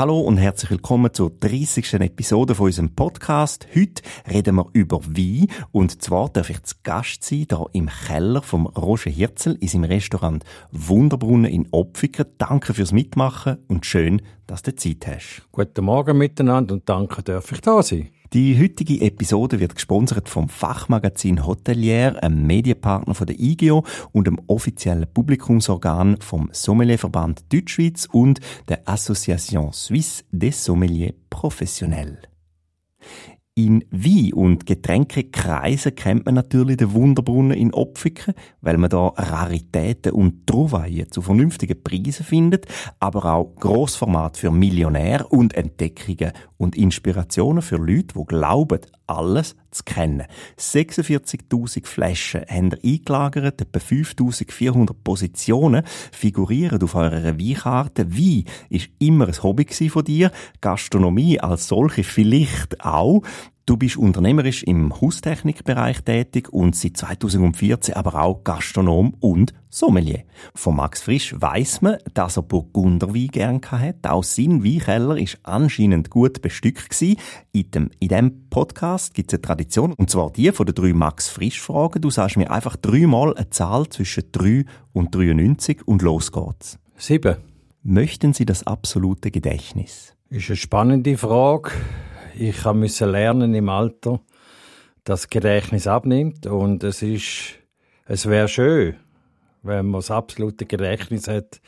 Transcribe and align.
Hallo 0.00 0.18
und 0.18 0.38
herzlich 0.38 0.70
willkommen 0.70 1.12
zur 1.12 1.28
30. 1.28 1.92
Episode 2.00 2.54
von 2.54 2.68
unserem 2.68 2.94
Podcast. 2.94 3.66
Heute 3.76 4.02
reden 4.32 4.56
wir 4.56 4.66
über 4.72 5.04
Wein 5.04 5.48
und 5.72 6.00
zwar 6.00 6.30
darf 6.30 6.48
ich 6.48 6.62
zu 6.62 6.76
Gast 6.82 7.22
sein, 7.22 7.44
hier 7.50 7.66
im 7.74 7.90
Keller 8.06 8.40
vom 8.40 8.66
Roger 8.66 9.10
Hirzel 9.10 9.58
in 9.60 9.68
seinem 9.68 9.84
Restaurant 9.84 10.42
Wunderbrunnen 10.72 11.52
in 11.52 11.68
Opfiken. 11.70 12.24
Danke 12.38 12.72
fürs 12.72 12.92
Mitmachen 12.92 13.58
und 13.68 13.84
schön, 13.84 14.22
dass 14.46 14.62
du 14.62 14.74
Zeit 14.74 15.06
hast. 15.06 15.46
Guten 15.52 15.84
Morgen 15.84 16.16
miteinander 16.16 16.72
und 16.76 16.88
danke, 16.88 17.22
darf 17.22 17.52
ich 17.52 17.60
da 17.60 17.82
sein. 17.82 18.08
Die 18.32 18.56
heutige 18.62 19.00
Episode 19.00 19.58
wird 19.58 19.74
gesponsert 19.74 20.28
vom 20.28 20.48
Fachmagazin 20.48 21.44
Hotelier, 21.48 22.22
einem 22.22 22.46
Medienpartner 22.46 23.12
von 23.12 23.26
der 23.26 23.40
IGO 23.40 23.84
und 24.12 24.28
dem 24.28 24.40
offiziellen 24.46 25.12
Publikumsorgan 25.12 26.16
vom 26.20 26.48
Sommelierverband 26.52 27.52
Deutschschweiz 27.52 28.06
und 28.12 28.38
der 28.68 28.88
Association 28.88 29.72
Suisse 29.72 30.22
des 30.30 30.64
Sommeliers 30.64 31.14
Professionnels. 31.28 32.18
In 33.62 33.84
Wein- 33.90 34.32
und 34.32 34.64
Getränkekreisen 34.64 35.94
kennt 35.94 36.24
man 36.24 36.34
natürlich 36.34 36.78
den 36.78 36.94
Wunderbrunnen 36.94 37.50
in 37.50 37.74
Opfiken, 37.74 38.32
weil 38.62 38.78
man 38.78 38.88
da 38.88 39.08
Raritäten 39.08 40.12
und 40.12 40.46
Trouvaillen 40.46 41.12
zu 41.12 41.20
vernünftigen 41.20 41.82
Preisen 41.82 42.24
findet, 42.24 42.64
aber 43.00 43.26
auch 43.26 43.54
Grossformat 43.56 44.38
für 44.38 44.50
Millionäre 44.50 45.26
und 45.26 45.52
Entdeckungen 45.52 46.32
und 46.56 46.74
Inspirationen 46.74 47.60
für 47.60 47.76
Leute, 47.76 48.14
die 48.16 48.24
glauben, 48.24 48.80
alles 49.06 49.56
zu 49.70 49.82
kennen. 49.84 50.26
46.000 50.58 51.86
Flaschen 51.86 52.42
haben 52.48 52.70
ihr 52.82 52.98
eingelagert, 52.98 53.60
etwa 53.60 53.78
5.400 53.78 54.94
Positionen 55.04 55.84
figurieren 56.12 56.82
auf 56.82 56.94
eurer 56.94 57.38
Weinkarte. 57.38 58.16
Wein 58.16 58.44
ist 58.68 58.90
immer 58.98 59.28
ein 59.28 59.42
Hobby 59.42 59.66
von 59.88 60.04
dir, 60.04 60.30
Gastronomie 60.60 61.40
als 61.40 61.68
solche 61.68 62.04
vielleicht 62.04 62.84
auch. 62.84 63.22
Du 63.66 63.76
bist 63.76 63.96
unternehmerisch 63.96 64.64
im 64.64 65.00
Haustechnikbereich 65.00 66.02
tätig 66.02 66.52
und 66.52 66.74
seit 66.74 66.96
2014 66.96 67.94
aber 67.94 68.20
auch 68.20 68.42
Gastronom 68.42 69.14
und 69.20 69.54
Sommelier. 69.68 70.24
Von 70.54 70.76
Max 70.76 71.02
Frisch 71.02 71.34
weiss 71.38 71.80
man, 71.80 71.98
dass 72.14 72.36
er 72.36 72.42
Burgunderwein 72.42 73.28
gern 73.28 73.60
hat. 73.70 74.06
Auch 74.08 74.24
sein 74.24 74.64
Weinkeller 74.64 75.16
ist 75.16 75.38
anscheinend 75.44 76.10
gut 76.10 76.42
bestückt 76.42 76.90
gewesen. 76.90 77.16
In 77.52 77.70
dem, 77.70 77.90
in 78.00 78.08
dem 78.08 78.48
Podcast 78.50 79.14
gibt 79.14 79.32
es 79.32 79.38
eine 79.38 79.42
Tradition, 79.42 79.92
und 79.92 80.10
zwar 80.10 80.32
die 80.32 80.50
von 80.50 80.66
den 80.66 80.74
drei 80.74 80.92
Max 80.92 81.28
Frisch 81.28 81.60
Fragen. 81.60 82.00
Du 82.00 82.10
sagst 82.10 82.36
mir 82.36 82.50
einfach 82.50 82.76
dreimal 82.76 83.36
eine 83.36 83.50
Zahl 83.50 83.88
zwischen 83.88 84.24
3 84.32 84.64
und 84.92 85.14
93 85.14 85.86
und 85.86 86.02
los 86.02 86.32
geht's. 86.32 86.78
Sieben. 86.96 87.36
Möchten 87.82 88.32
Sie 88.32 88.44
das 88.44 88.66
absolute 88.66 89.30
Gedächtnis? 89.30 90.14
Ist 90.28 90.48
eine 90.48 90.56
spannende 90.56 91.16
Frage 91.16 91.70
ich 92.34 92.64
musste 92.64 93.06
lernen 93.06 93.54
im 93.54 93.68
Alter, 93.68 94.20
dass 95.04 95.22
das 95.22 95.30
Gedächtnis 95.30 95.86
abnimmt 95.86 96.46
und 96.46 96.84
es 96.84 97.02
ist, 97.02 97.58
es 98.06 98.26
wäre 98.26 98.48
schön, 98.48 98.96
wenn 99.62 99.86
man 99.86 100.00
das 100.00 100.10
absolute 100.10 100.66
Gedächtnis 100.66 101.28
hat, 101.28 101.60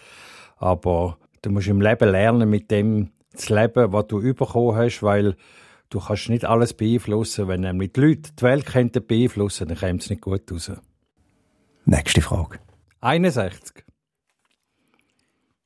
aber 0.57 1.19
du 1.43 1.51
musst 1.51 1.69
im 1.69 1.81
Leben 1.81 2.09
lernen, 2.11 2.49
mit 2.49 2.71
dem 2.71 3.11
zu 3.35 3.55
leben, 3.55 3.93
was 3.93 4.07
du 4.09 4.21
bekommen 4.35 4.77
hast, 4.77 5.03
weil 5.03 5.37
du 5.91 6.01
kannst 6.01 6.29
nicht 6.29 6.45
alles 6.45 6.75
beeinflussen. 6.75 7.49
Wenn 7.49 7.63
nämlich 7.63 7.93
die 7.93 8.01
Leute 8.01 8.33
die 8.33 8.43
Welt 8.43 8.67
könnten 8.67 9.07
beeinflussen, 9.07 9.69
dann 9.69 9.79
kommt 9.79 10.03
es 10.03 10.11
nicht 10.11 10.23
gut 10.23 10.51
raus. 10.51 10.71
Nächste 11.85 12.21
Frage. 12.21 12.59
61. 13.01 13.85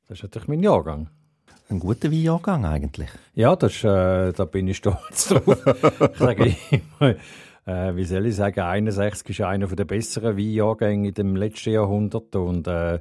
Das 0.07 0.19
ist 0.19 0.23
natürlich 0.23 0.47
mein 0.47 0.63
Jahrgang. 0.63 1.09
Ein 1.69 1.79
guter 1.79 2.11
Weinjahrgang 2.11 2.65
eigentlich. 2.65 3.09
Ja, 3.35 3.55
das, 3.55 3.83
äh, 3.83 4.31
da 4.31 4.45
bin 4.45 4.67
ich 4.67 4.77
stolz 4.77 5.27
drauf. 5.29 5.65
ich 6.13 6.17
sage 6.17 6.55
immer, 6.71 7.15
äh, 7.65 7.95
wie 7.95 8.05
soll 8.05 8.25
ich 8.27 8.35
sagen, 8.35 8.61
61 8.61 9.29
ist 9.29 9.45
einer 9.45 9.67
der 9.67 9.83
besseren 9.83 10.37
Weinjahrgänge 10.37 11.09
in 11.09 11.13
dem 11.13 11.35
letzten 11.35 11.71
Jahrhundert 11.71 12.35
und 12.35 12.67
äh, 12.67 12.99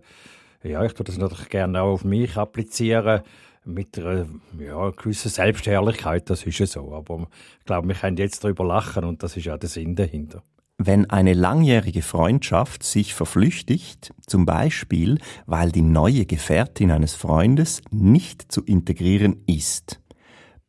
ja, 0.64 0.84
ich 0.84 0.94
tue 0.94 1.04
das 1.04 1.16
natürlich 1.16 1.48
gerne 1.48 1.80
auch 1.80 1.92
auf 1.92 2.04
mich 2.04 2.36
applizieren 2.36 3.22
mit 3.64 3.98
einer 3.98 4.26
ja, 4.58 4.90
gewissen 4.90 5.30
Selbstherrlichkeit, 5.30 6.28
das 6.30 6.44
ist 6.44 6.58
ja 6.58 6.66
so. 6.66 6.92
Aber 6.92 7.28
ich 7.58 7.64
glaube, 7.66 7.88
wir 7.88 7.94
können 7.94 8.16
jetzt 8.16 8.42
darüber 8.42 8.64
lachen 8.64 9.04
und 9.04 9.22
das 9.22 9.36
ist 9.36 9.44
ja 9.44 9.56
der 9.56 9.68
Sinn 9.68 9.94
dahinter. 9.94 10.42
Wenn 10.78 11.08
eine 11.08 11.32
langjährige 11.32 12.02
Freundschaft 12.02 12.82
sich 12.82 13.14
verflüchtigt, 13.14 14.12
zum 14.26 14.44
Beispiel 14.44 15.18
weil 15.46 15.72
die 15.72 15.82
neue 15.82 16.26
Gefährtin 16.26 16.90
eines 16.90 17.14
Freundes 17.14 17.80
nicht 17.90 18.52
zu 18.52 18.62
integrieren 18.62 19.42
ist, 19.46 20.02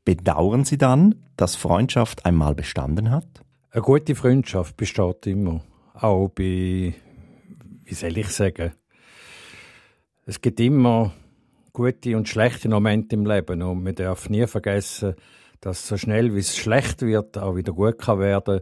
bedauern 0.06 0.64
Sie 0.64 0.78
dann, 0.78 1.16
dass 1.36 1.58
Freundschaft 1.58 2.26
einmal 2.26 2.56
bestanden 2.56 3.12
hat? 3.12 3.28
Eine 3.72 3.82
gute 3.82 4.16
Freundschaft 4.16 4.78
besteht 4.78 5.28
immer. 5.28 5.62
Auch 5.94 6.30
bei, 6.30 6.94
wie 7.84 7.94
soll 7.94 8.18
ich 8.18 8.30
sagen, 8.30 8.72
es 10.26 10.40
gibt 10.40 10.62
immer 10.62 11.12
gute 11.74 12.16
und 12.16 12.30
schlechte 12.30 12.70
Momente 12.70 13.18
im 13.18 13.26
Leben 13.26 13.62
und 13.62 13.84
man 13.84 13.96
darf 13.96 14.30
nie 14.30 14.48
vergessen, 14.48 15.16
dass 15.60 15.86
so 15.86 15.98
schnell 15.98 16.34
wie 16.34 16.40
es 16.40 16.56
schlecht 16.56 17.02
wird, 17.02 17.38
auch 17.38 17.58
wieder 17.58 17.74
gut 17.74 17.98
kann 17.98 18.20
werden 18.20 18.62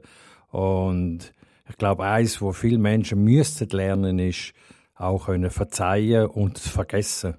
und 0.56 1.34
ich 1.68 1.78
glaube, 1.78 2.06
eins, 2.06 2.42
wo 2.42 2.54
viele 2.54 2.78
Menschen 2.78 3.26
müssten 3.26 3.68
lernen, 3.70 4.20
ist 4.20 4.54
auch 4.96 5.26
können 5.26 5.50
verzeihen 5.50 6.28
und 6.28 6.58
vergessen 6.60 7.34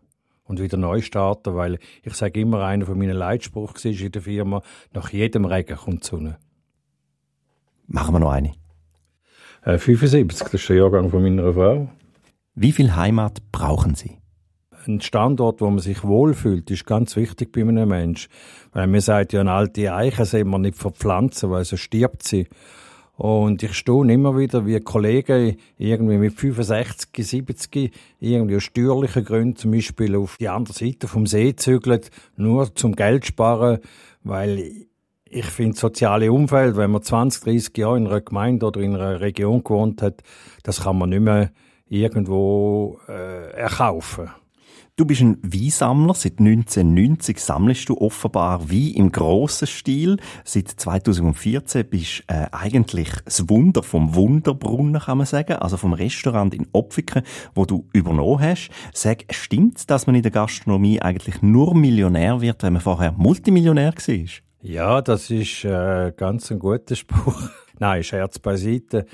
und 0.44 0.60
wieder 0.60 0.76
neu 0.76 1.00
starten, 1.00 1.54
weil 1.54 1.78
ich 2.02 2.12
sage 2.12 2.40
immer, 2.40 2.62
einer 2.62 2.84
von 2.84 2.98
meinen 2.98 3.16
Leitspruch 3.16 3.72
in 3.84 4.12
der 4.12 4.20
Firma: 4.20 4.60
Nach 4.92 5.08
jedem 5.08 5.46
Regen 5.46 5.78
kommt 5.78 6.02
die 6.02 6.08
Sonne. 6.08 6.36
Machen 7.86 8.16
wir 8.16 8.18
noch 8.18 8.32
eine. 8.32 8.52
Äh, 9.62 9.78
75, 9.78 10.50
das 10.50 10.60
ist 10.60 10.68
der 10.68 10.76
Jahrgang 10.76 11.08
von 11.08 11.22
meiner 11.22 11.54
Frau. 11.54 11.88
Wie 12.54 12.72
viel 12.72 12.96
Heimat 12.96 13.40
brauchen 13.50 13.94
Sie? 13.94 14.18
Ein 14.86 15.00
Standort, 15.00 15.62
wo 15.62 15.70
man 15.70 15.78
sich 15.78 16.04
wohlfühlt, 16.04 16.70
ist 16.70 16.84
ganz 16.84 17.16
wichtig 17.16 17.50
bei 17.50 17.62
einem 17.62 17.88
Menschen. 17.88 18.30
Weil 18.72 18.88
man 18.88 19.00
sagt 19.00 19.32
ja, 19.32 19.40
eine 19.40 19.52
alte 19.52 19.94
Eiche 19.94 20.26
soll 20.26 20.44
man 20.44 20.60
nicht 20.60 20.76
verpflanzen, 20.76 21.50
weil 21.50 21.64
so 21.64 21.78
stirbt 21.78 22.22
sie. 22.22 22.46
Und 23.16 23.62
ich 23.62 23.72
staune 23.72 24.12
immer 24.12 24.36
wieder, 24.36 24.66
wie 24.66 24.78
Kollegen 24.80 25.56
irgendwie 25.78 26.18
mit 26.18 26.34
65, 26.34 27.08
70 27.26 27.90
irgendwie 28.20 28.56
aus 28.56 28.64
steuerlichen 28.64 29.24
Gründen 29.24 29.56
zum 29.56 29.70
Beispiel 29.70 30.16
auf 30.16 30.36
die 30.36 30.48
andere 30.48 30.74
Seite 30.74 31.08
vom 31.08 31.26
See 31.26 31.56
zügeln, 31.56 32.02
nur 32.36 32.74
zum 32.74 32.94
Geld 32.94 33.24
sparen, 33.24 33.78
weil 34.22 34.86
ich 35.28 35.46
finde, 35.46 35.72
das 35.72 35.80
soziale 35.80 36.30
Umfeld, 36.30 36.76
wenn 36.76 36.90
man 36.90 37.02
20, 37.02 37.42
30 37.44 37.78
Jahre 37.78 37.96
in 37.96 38.06
einer 38.06 38.20
Gemeinde 38.20 38.66
oder 38.66 38.80
in 38.80 38.94
einer 38.94 39.20
Region 39.20 39.64
gewohnt 39.64 40.02
hat, 40.02 40.22
das 40.62 40.82
kann 40.82 40.98
man 40.98 41.08
nicht 41.10 41.22
mehr 41.22 41.50
irgendwo 41.88 43.00
äh, 43.08 43.50
erkaufen. 43.52 44.30
Du 44.98 45.04
bist 45.04 45.20
ein 45.20 45.36
Weinsammler. 45.42 46.14
Seit 46.14 46.38
1990 46.38 47.38
sammelst 47.38 47.90
du 47.90 47.98
offenbar 47.98 48.70
Wein 48.70 48.94
im 48.94 49.12
grossen 49.12 49.66
Stil. 49.66 50.16
Seit 50.42 50.68
2014 50.68 51.86
bist 51.86 52.24
äh, 52.28 52.46
eigentlich 52.50 53.10
das 53.26 53.46
Wunder 53.50 53.82
vom 53.82 54.14
Wunderbrunnen, 54.14 55.02
kann 55.02 55.18
man 55.18 55.26
sagen. 55.26 55.56
Also 55.56 55.76
vom 55.76 55.92
Restaurant 55.92 56.54
in 56.54 56.66
Opfiken, 56.72 57.24
wo 57.54 57.66
du 57.66 57.86
übernommen 57.92 58.40
hast. 58.40 58.70
Sag, 58.94 59.26
stimmt's, 59.28 59.84
dass 59.84 60.06
man 60.06 60.16
in 60.16 60.22
der 60.22 60.30
Gastronomie 60.30 61.02
eigentlich 61.02 61.42
nur 61.42 61.74
Millionär 61.74 62.40
wird, 62.40 62.62
wenn 62.62 62.72
man 62.72 62.82
vorher 62.82 63.12
Multimillionär 63.12 63.92
war? 63.92 64.26
Ja, 64.62 65.02
das 65.02 65.28
ist 65.28 65.62
äh, 65.66 66.14
ganz 66.16 66.50
ein 66.50 66.58
guter 66.58 66.96
Spruch. 66.96 67.50
Nein, 67.78 68.02
Scherz 68.02 68.38
beiseite. 68.38 69.04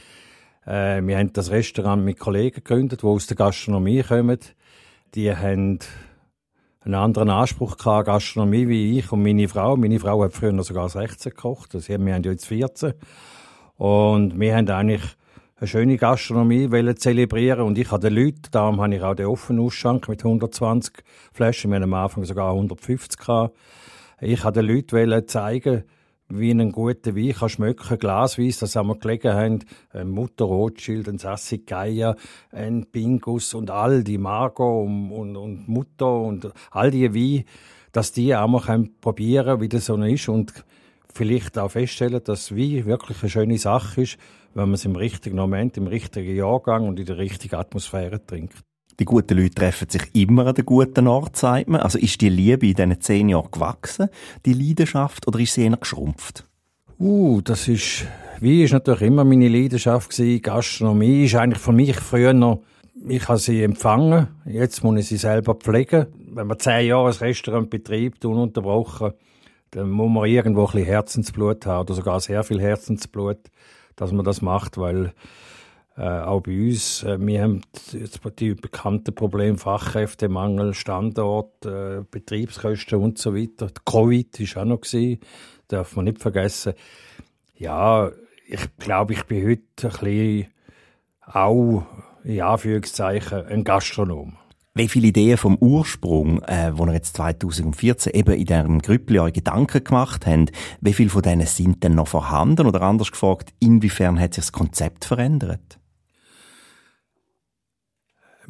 Äh, 0.65 1.03
wir 1.03 1.19
haben 1.19 1.33
das 1.33 1.51
Restaurant 1.51 2.05
mit 2.05 2.21
Kollegen 2.21 2.55
gegründet, 2.55 3.03
die 3.03 3.07
aus 3.07 3.27
der 3.27 3.37
Gastronomie 3.37 4.05
kommen 4.05 4.39
die 5.15 5.35
haben 5.35 5.79
einen 6.81 6.95
anderen 6.95 7.31
Anspruch 7.31 7.77
gehabt, 7.77 8.07
Gastronomie 8.07 8.67
wie 8.69 8.99
ich 8.99 9.13
und 9.13 9.23
meine 9.23 9.47
Frau. 9.49 9.77
Meine 9.77 10.01
Frau 10.01 10.23
hat 10.25 10.33
früher 10.33 10.63
sogar 10.63 10.89
16 10.89 11.31
gekocht, 11.31 11.75
also 11.75 11.89
wir 11.89 12.15
haben 12.15 12.23
jetzt 12.23 12.47
14. 12.47 12.95
Und 13.77 14.39
wir 14.39 14.57
haben 14.57 14.69
eigentlich 14.69 15.03
eine 15.57 15.69
schöne 15.69 15.97
Gastronomie 15.97 16.69
zelebrieren 16.97 17.61
und 17.61 17.79
ich 17.79 17.91
habe 17.91 18.09
den 18.09 18.15
Leuten, 18.15 18.43
darum 18.51 18.81
habe 18.81 18.95
ich 18.95 19.03
auch 19.03 19.15
den 19.15 19.27
offenen 19.27 19.65
Ausschank 19.65 20.09
mit 20.09 20.25
120 20.25 21.05
Flaschen, 21.33 21.71
wir 21.71 21.77
haben 21.77 21.85
am 21.85 21.95
Anfang 21.95 22.25
sogar 22.25 22.51
150 22.51 23.19
gehabt. 23.19 23.57
Ich 24.21 24.43
habe 24.45 24.61
den 24.61 24.75
Leuten 24.75 25.29
zeigen, 25.29 25.85
wie 26.35 26.51
einen 26.51 26.73
guten 26.73 27.15
Wein 27.15 27.35
kann 27.35 27.49
schmecken, 27.49 27.99
Glasweis, 27.99 28.59
das 28.59 28.75
haben 28.75 28.89
wir 28.89 28.97
gelegen 28.97 29.35
haben, 29.35 29.59
ein 29.93 30.09
Mutter 30.09 30.47
Rothschild, 30.47 31.09
ein 31.09 31.19
Sassy 31.19 31.59
Geier, 31.59 32.17
ein 32.51 32.87
Pingus 32.87 33.53
und 33.53 33.71
all 33.71 34.03
die 34.03 34.19
Margot 34.19 34.87
und, 34.87 35.11
und, 35.13 35.37
und 35.37 35.69
Mutter 35.69 36.21
und 36.21 36.51
all 36.71 36.91
die 36.91 37.15
Weine, 37.15 37.45
dass 37.93 38.13
die 38.13 38.35
auch 38.35 38.49
mal 38.49 38.89
probieren 39.01 39.45
können, 39.45 39.61
wie 39.61 39.69
das 39.69 39.87
so 39.87 39.97
ist 40.03 40.29
und 40.29 40.65
vielleicht 41.13 41.59
auch 41.59 41.71
feststellen, 41.71 42.23
dass 42.25 42.57
Wein 42.57 42.87
wirklich 42.87 43.23
eine 43.23 43.31
schöne 43.31 43.59
Sache 43.59 44.03
ist, 44.03 44.17
wenn 44.55 44.65
man 44.65 44.75
es 44.75 44.87
im 44.87 44.97
richtigen 44.97 45.37
Moment, 45.37 45.77
im 45.77 45.87
richtigen 45.87 46.35
Jahrgang 46.35 46.89
und 46.89 46.99
in 46.99 47.07
der 47.07 47.19
richtigen 47.19 47.57
Atmosphäre 47.57 48.25
trinkt. 48.25 48.65
Die 48.99 49.05
guten 49.05 49.39
Leute 49.39 49.55
treffen 49.55 49.89
sich 49.89 50.03
immer 50.15 50.47
an 50.47 50.55
den 50.55 50.67
guten 50.67 51.09
Ort, 51.09 51.37
sagt 51.37 51.69
man. 51.69 51.81
Also 51.81 51.99
ist 51.99 52.21
die 52.21 52.29
Liebe 52.29 52.67
in 52.67 52.75
diesen 52.75 53.01
zehn 53.01 53.29
Jahren 53.29 53.51
gewachsen, 53.51 54.09
die 54.45 54.53
Leidenschaft, 54.53 55.27
oder 55.27 55.39
ist 55.39 55.55
sie 55.55 55.65
eher 55.65 55.77
geschrumpft? 55.77 56.47
Uh, 56.99 57.41
das 57.41 57.69
ist, 57.69 58.07
wie 58.41 58.63
ist 58.63 58.73
natürlich 58.73 59.03
immer 59.03 59.25
meine 59.25 59.49
Leidenschaft 59.49 60.11
gewesen. 60.11 60.43
Gastronomie 60.43 61.25
ist 61.25 61.35
eigentlich 61.35 61.63
für 61.63 61.73
mich 61.73 61.97
früher 61.97 62.33
noch, 62.33 62.63
ich 63.09 63.27
habe 63.29 63.39
sie 63.39 63.63
empfangen, 63.63 64.29
jetzt 64.45 64.85
muss 64.85 65.01
ich 65.01 65.07
sie 65.09 65.17
selber 65.17 65.55
pflegen. 65.55 66.07
Wenn 66.33 66.47
man 66.47 66.59
zehn 66.59 66.87
Jahre 66.87 67.09
ein 67.09 67.17
Restaurant 67.17 67.71
betreibt, 67.71 68.25
ununterbrochen, 68.25 69.13
dann 69.73 69.91
muss 69.91 70.11
man 70.11 70.29
irgendwo 70.29 70.61
ein 70.61 70.67
bisschen 70.67 70.85
Herzensblut 70.85 71.67
haben, 71.67 71.81
oder 71.81 71.95
sogar 71.95 72.21
sehr 72.21 72.45
viel 72.45 72.61
Herzensblut, 72.61 73.39
dass 73.97 74.13
man 74.13 74.25
das 74.25 74.43
macht, 74.43 74.79
weil 74.79 75.13
äh, 75.97 76.03
auch 76.03 76.41
bei 76.41 76.53
uns, 76.53 77.03
äh, 77.03 77.19
wir 77.21 77.43
haben 77.43 77.61
jetzt 77.93 78.21
die 78.39 78.55
bekannten 78.55 79.15
Probleme 79.15 79.59
Fachkräftemangel, 79.59 80.73
Standort, 80.73 81.67
äh, 81.67 82.03
Betriebskosten 82.11 82.99
und 82.99 83.19
so 83.19 83.35
weiter. 83.35 83.69
Covid 83.85 84.41
ist 84.41 84.57
auch 84.57 84.65
noch 84.65 84.81
gewesen, 84.81 85.21
darf 85.69 85.95
man 85.95 86.07
nicht 86.07 86.19
vergessen. 86.19 86.73
Ja, 87.55 88.11
ich 88.47 88.77
glaube, 88.79 89.13
ich 89.13 89.25
bin 89.25 89.47
heute 89.47 89.63
ein 89.85 89.91
bisschen 89.91 90.47
auch, 91.27 91.85
in 92.25 92.41
Anführungszeichen, 92.41 93.47
ein 93.47 93.65
Gastronom. 93.65 94.37
Wie 94.75 94.89
viele 94.89 95.09
Ideen 95.09 95.37
vom 95.37 95.59
Ursprung, 95.59 96.43
äh, 96.45 96.73
wo 96.75 96.87
ihr 96.87 96.95
jetzt 96.95 97.19
2014 97.19 98.15
eben 98.15 98.33
in 98.33 98.47
diesem 98.47 98.81
Grüppli 98.81 99.19
euch 99.19 99.35
Gedanken 99.35 99.85
gemacht 99.85 100.27
habt, 100.27 100.53
wie 100.81 100.95
viele 100.95 101.11
von 101.11 101.21
denen 101.21 101.47
sind 101.47 101.85
denn 101.85 101.95
noch 101.95 102.09
vorhanden? 102.09 102.67
Oder 102.67 102.81
anders 102.81 103.13
gefragt, 103.13 103.53
inwiefern 103.61 104.19
hat 104.19 104.33
sich 104.33 104.45
das 104.45 104.53
Konzept 104.53 105.05
verändert? 105.05 105.79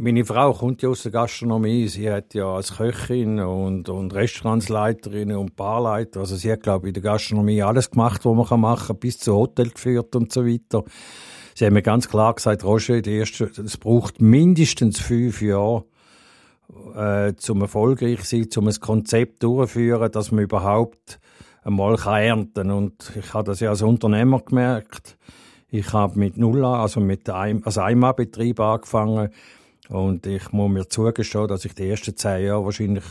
Meine 0.05 0.25
Frau 0.25 0.53
kommt 0.53 0.83
ja 0.83 0.89
aus 0.89 1.05
der 1.05 1.13
Gastronomie. 1.13 1.87
Sie 1.87 2.11
hat 2.11 2.35
ja 2.35 2.53
als 2.53 2.77
Köchin 2.77 3.39
und, 3.39 3.89
und 3.89 4.13
Restaurantsleiterin 4.13 5.31
und 5.31 5.55
Barleiter, 5.55 6.19
also 6.19 6.35
sie 6.35 6.51
hat, 6.51 6.65
glaube 6.65 6.87
ich, 6.87 6.89
in 6.89 6.95
der 6.95 7.05
Gastronomie 7.05 7.63
alles 7.63 7.89
gemacht, 7.89 8.25
was 8.25 8.51
man 8.51 8.61
machen 8.61 8.87
kann, 8.89 8.99
bis 8.99 9.21
zu 9.21 9.33
Hotel 9.33 9.71
geführt 9.71 10.17
und 10.17 10.33
so 10.33 10.45
weiter. 10.45 10.83
Sie 11.55 11.65
hat 11.65 11.73
mir 11.73 11.83
ganz 11.83 12.09
klar 12.09 12.35
gesagt, 12.35 12.65
Roger, 12.65 12.97
es 12.97 13.77
braucht 13.77 14.21
mindestens 14.21 14.99
fünf 14.99 15.41
Jahre, 15.41 15.85
äh, 16.97 17.35
zum 17.37 17.61
erfolgreich 17.61 18.25
sein, 18.25 18.51
zum 18.51 18.67
ein 18.67 18.81
Konzept 18.81 19.45
durchführen, 19.45 20.11
dass 20.11 20.33
man 20.33 20.43
überhaupt 20.43 21.21
einmal 21.63 21.95
ernten 21.95 22.55
kann. 22.55 22.71
Und 22.73 23.13
ich 23.15 23.33
habe 23.35 23.45
das 23.45 23.61
ja 23.61 23.71
als 23.71 23.83
Unternehmer 23.83 24.41
gemerkt. 24.41 25.17
Ich 25.69 25.93
habe 25.93 26.19
mit 26.19 26.39
Null, 26.39 26.65
also 26.65 26.99
mit 26.99 27.31
einem, 27.31 27.63
als 27.63 27.79
Einmalbetrieb 27.79 28.59
angefangen 28.59 29.31
und 29.89 30.27
ich 30.27 30.53
muss 30.53 30.71
mir 30.71 30.89
zugestehen, 30.89 31.49
dass 31.49 31.65
ich 31.65 31.75
die 31.75 31.89
ersten 31.89 32.17
zehn 32.17 32.47
Jahre 32.47 32.65
wahrscheinlich 32.65 33.05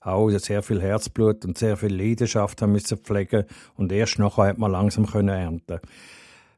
auch 0.00 0.30
sehr 0.30 0.62
viel 0.62 0.80
Herzblut 0.80 1.44
und 1.44 1.58
sehr 1.58 1.76
viel 1.76 1.94
Leidenschaft 1.94 2.60
haben 2.62 2.72
müssen 2.72 2.98
pflegen 2.98 3.44
und 3.76 3.92
erst 3.92 4.18
nachher 4.18 4.46
hat 4.46 4.58
man 4.58 4.72
langsam 4.72 5.06
können 5.06 5.28
ernten. 5.28 5.80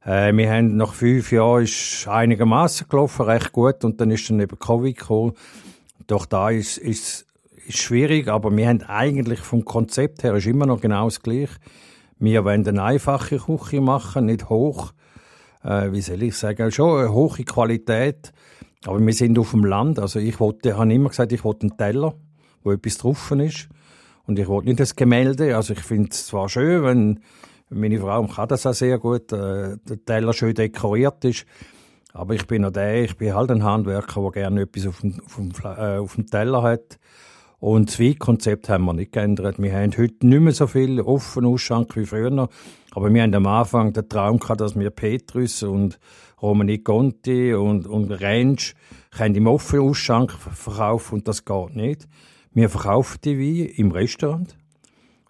Äh, 0.04 0.34
wir 0.34 0.50
haben 0.50 0.76
nach 0.76 0.94
fünf 0.94 1.32
Jahren 1.32 1.64
ist 1.64 2.06
einigermaßen 2.08 2.88
gelaufen, 2.88 3.26
recht 3.26 3.52
gut 3.52 3.84
und 3.84 4.00
dann 4.00 4.10
ist 4.10 4.28
dann 4.28 4.40
eben 4.40 4.58
Covid 4.58 4.96
gekommen. 4.96 5.32
Doch 6.06 6.26
da 6.26 6.50
ist, 6.50 6.78
ist, 6.78 7.26
ist 7.66 7.78
schwierig, 7.78 8.28
aber 8.28 8.54
wir 8.54 8.68
haben 8.68 8.82
eigentlich 8.82 9.40
vom 9.40 9.64
Konzept 9.64 10.22
her 10.22 10.34
ist 10.34 10.46
immer 10.46 10.66
noch 10.66 10.80
genau 10.80 11.06
das 11.06 11.22
Gleiche. 11.22 11.56
Wir 12.18 12.44
wollen 12.44 12.66
eine 12.66 12.82
einfache 12.82 13.38
Küche 13.38 13.80
machen, 13.80 14.26
nicht 14.26 14.48
hoch, 14.48 14.92
äh, 15.62 15.90
wie 15.92 16.00
soll 16.00 16.22
ich 16.22 16.36
sagen, 16.36 16.70
schon 16.70 17.00
eine 17.00 17.12
hohe 17.12 17.44
Qualität, 17.44 18.32
aber 18.86 19.04
wir 19.04 19.12
sind 19.12 19.38
auf 19.38 19.50
dem 19.52 19.64
Land, 19.64 19.98
also 19.98 20.18
ich 20.18 20.38
wollte, 20.40 20.76
habe 20.76 20.92
immer 20.92 21.08
gesagt, 21.08 21.32
ich 21.32 21.44
wollte 21.44 21.62
einen 21.62 21.76
Teller, 21.76 22.14
wo 22.62 22.72
etwas 22.72 22.98
drauf 22.98 23.30
ist. 23.30 23.68
Und 24.26 24.38
ich 24.38 24.48
wollte 24.48 24.68
nicht 24.68 24.80
das 24.80 24.96
Gemälde, 24.96 25.54
also 25.54 25.74
ich 25.74 25.80
finde 25.80 26.08
es 26.10 26.26
zwar 26.26 26.48
schön, 26.48 26.82
wenn 26.82 27.20
meine 27.68 27.98
Frau 27.98 28.26
kann 28.26 28.48
das 28.48 28.66
auch 28.66 28.72
sehr 28.72 28.98
gut, 28.98 29.32
äh, 29.32 29.76
der 29.76 30.04
Teller 30.04 30.32
schön 30.32 30.54
dekoriert 30.54 31.24
ist, 31.24 31.44
aber 32.14 32.34
ich 32.34 32.46
bin 32.46 32.64
auch 32.64 32.70
der, 32.70 33.04
ich 33.04 33.16
bin 33.16 33.34
halt 33.34 33.50
ein 33.50 33.64
Handwerker, 33.64 34.22
der 34.22 34.30
gerne 34.30 34.60
etwas 34.62 34.86
auf 34.86 35.00
dem, 35.00 35.20
auf 35.24 35.36
dem, 35.36 35.52
äh, 35.64 35.98
auf 35.98 36.14
dem 36.14 36.26
Teller 36.26 36.62
hat. 36.62 36.98
Und 37.58 37.90
das 37.90 37.98
Wein-Konzept 37.98 38.68
haben 38.68 38.84
wir 38.84 38.92
nicht 38.92 39.12
geändert. 39.12 39.60
Wir 39.60 39.72
haben 39.72 39.96
heute 39.96 40.26
nicht 40.26 40.40
mehr 40.40 40.52
so 40.52 40.66
viel 40.66 41.00
offen 41.00 41.46
Ausschank 41.46 41.96
wie 41.96 42.04
früher. 42.04 42.48
Aber 42.92 43.12
wir 43.12 43.22
haben 43.22 43.34
am 43.34 43.46
Anfang 43.46 43.92
den 43.92 44.08
Traum 44.08 44.38
gehabt, 44.38 44.60
dass 44.60 44.78
wir 44.78 44.90
Petrus 44.90 45.62
und 45.62 45.98
Romani 46.40 46.78
Conti 46.78 47.54
und, 47.54 47.86
und 47.86 48.10
Range 48.10 48.56
können 49.10 49.34
im 49.34 49.46
offenen 49.46 49.88
Ausschank 49.88 50.32
verkaufen 50.32 51.16
und 51.16 51.28
das 51.28 51.44
geht 51.44 51.76
nicht. 51.76 52.08
Wir 52.52 52.68
verkaufen 52.68 53.18
die 53.24 53.38
Weine 53.38 53.68
im 53.76 53.90
Restaurant. 53.90 54.56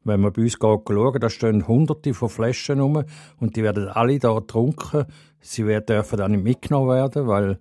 Wenn 0.05 0.21
man 0.21 0.33
bei 0.33 0.43
uns 0.43 0.59
schauen, 0.61 1.21
da 1.21 1.31
stehen 1.31 1.67
hunderte 1.67 2.13
von 2.13 2.29
Flaschen 2.29 2.81
rum 2.81 3.05
und 3.41 3.57
die 3.57 3.63
werden 3.63 3.89
alle 3.89 4.19
da 4.19 4.35
getrunken. 4.35 5.07
Sie 5.41 5.63
dürfen 5.63 6.19
dann 6.19 6.33
nicht 6.33 6.45
mitgenommen 6.45 6.91
werden, 6.91 7.27
weil 7.27 7.59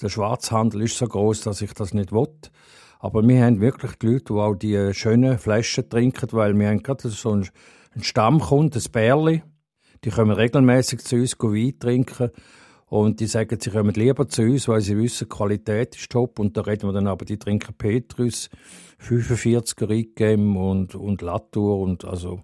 der 0.00 0.08
Schwarzhandel 0.08 0.82
ist 0.82 0.98
so 0.98 1.06
groß, 1.06 1.42
dass 1.42 1.62
ich 1.62 1.72
das 1.72 1.94
nicht 1.94 2.12
will. 2.12 2.28
Aber 2.98 3.26
wir 3.26 3.44
haben 3.44 3.60
wirklich 3.60 3.92
die 3.96 4.06
Leute, 4.06 4.24
die 4.24 4.32
auch 4.34 4.54
die 4.54 4.94
schönen 4.94 5.38
Flaschen 5.38 5.88
trinken, 5.88 6.28
weil 6.32 6.58
wir 6.58 6.68
haben 6.68 6.82
gerade 6.82 7.08
so 7.08 7.32
einen, 7.32 7.48
Stammkunden, 8.00 8.80
ein 8.80 8.92
Bärli. 8.92 9.42
Die 10.04 10.10
kommen 10.10 10.32
regelmäßig 10.32 11.00
zu 11.00 11.16
uns 11.16 11.38
Wein 11.38 11.78
trinken. 11.78 12.30
Und 12.90 13.20
die 13.20 13.26
sagen, 13.26 13.56
sie 13.60 13.70
kommen 13.70 13.94
lieber 13.94 14.28
zu 14.28 14.42
uns, 14.42 14.66
weil 14.66 14.80
sie 14.80 14.98
wissen, 14.98 15.28
Qualität 15.28 15.94
ist 15.94 16.10
top. 16.10 16.40
Und 16.40 16.56
da 16.56 16.62
reden 16.62 16.88
wir 16.88 16.92
dann 16.92 17.06
aber, 17.06 17.24
die 17.24 17.38
trinken 17.38 17.72
Petrus, 17.78 18.50
45er 19.00 19.88
Rigem 19.88 20.56
und, 20.56 20.96
und 20.96 21.22
Latour 21.22 21.78
und 21.78 22.04
also 22.04 22.40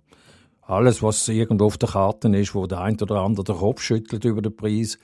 alles, 0.63 1.03
was 1.03 1.27
irgendwo 1.27 1.65
auf 1.65 1.79
der 1.79 1.89
Karte 1.89 2.29
ist, 2.29 2.55
wo 2.55 2.69
der 2.69 2.81
ein 2.81 2.97
oder 3.01 3.23
andere 3.23 3.43
den 3.43 3.57
Kopf 3.57 3.83
schüttelt 3.83 4.25
über 4.25 4.41
den 4.41 4.55
Preis. 4.55 5.01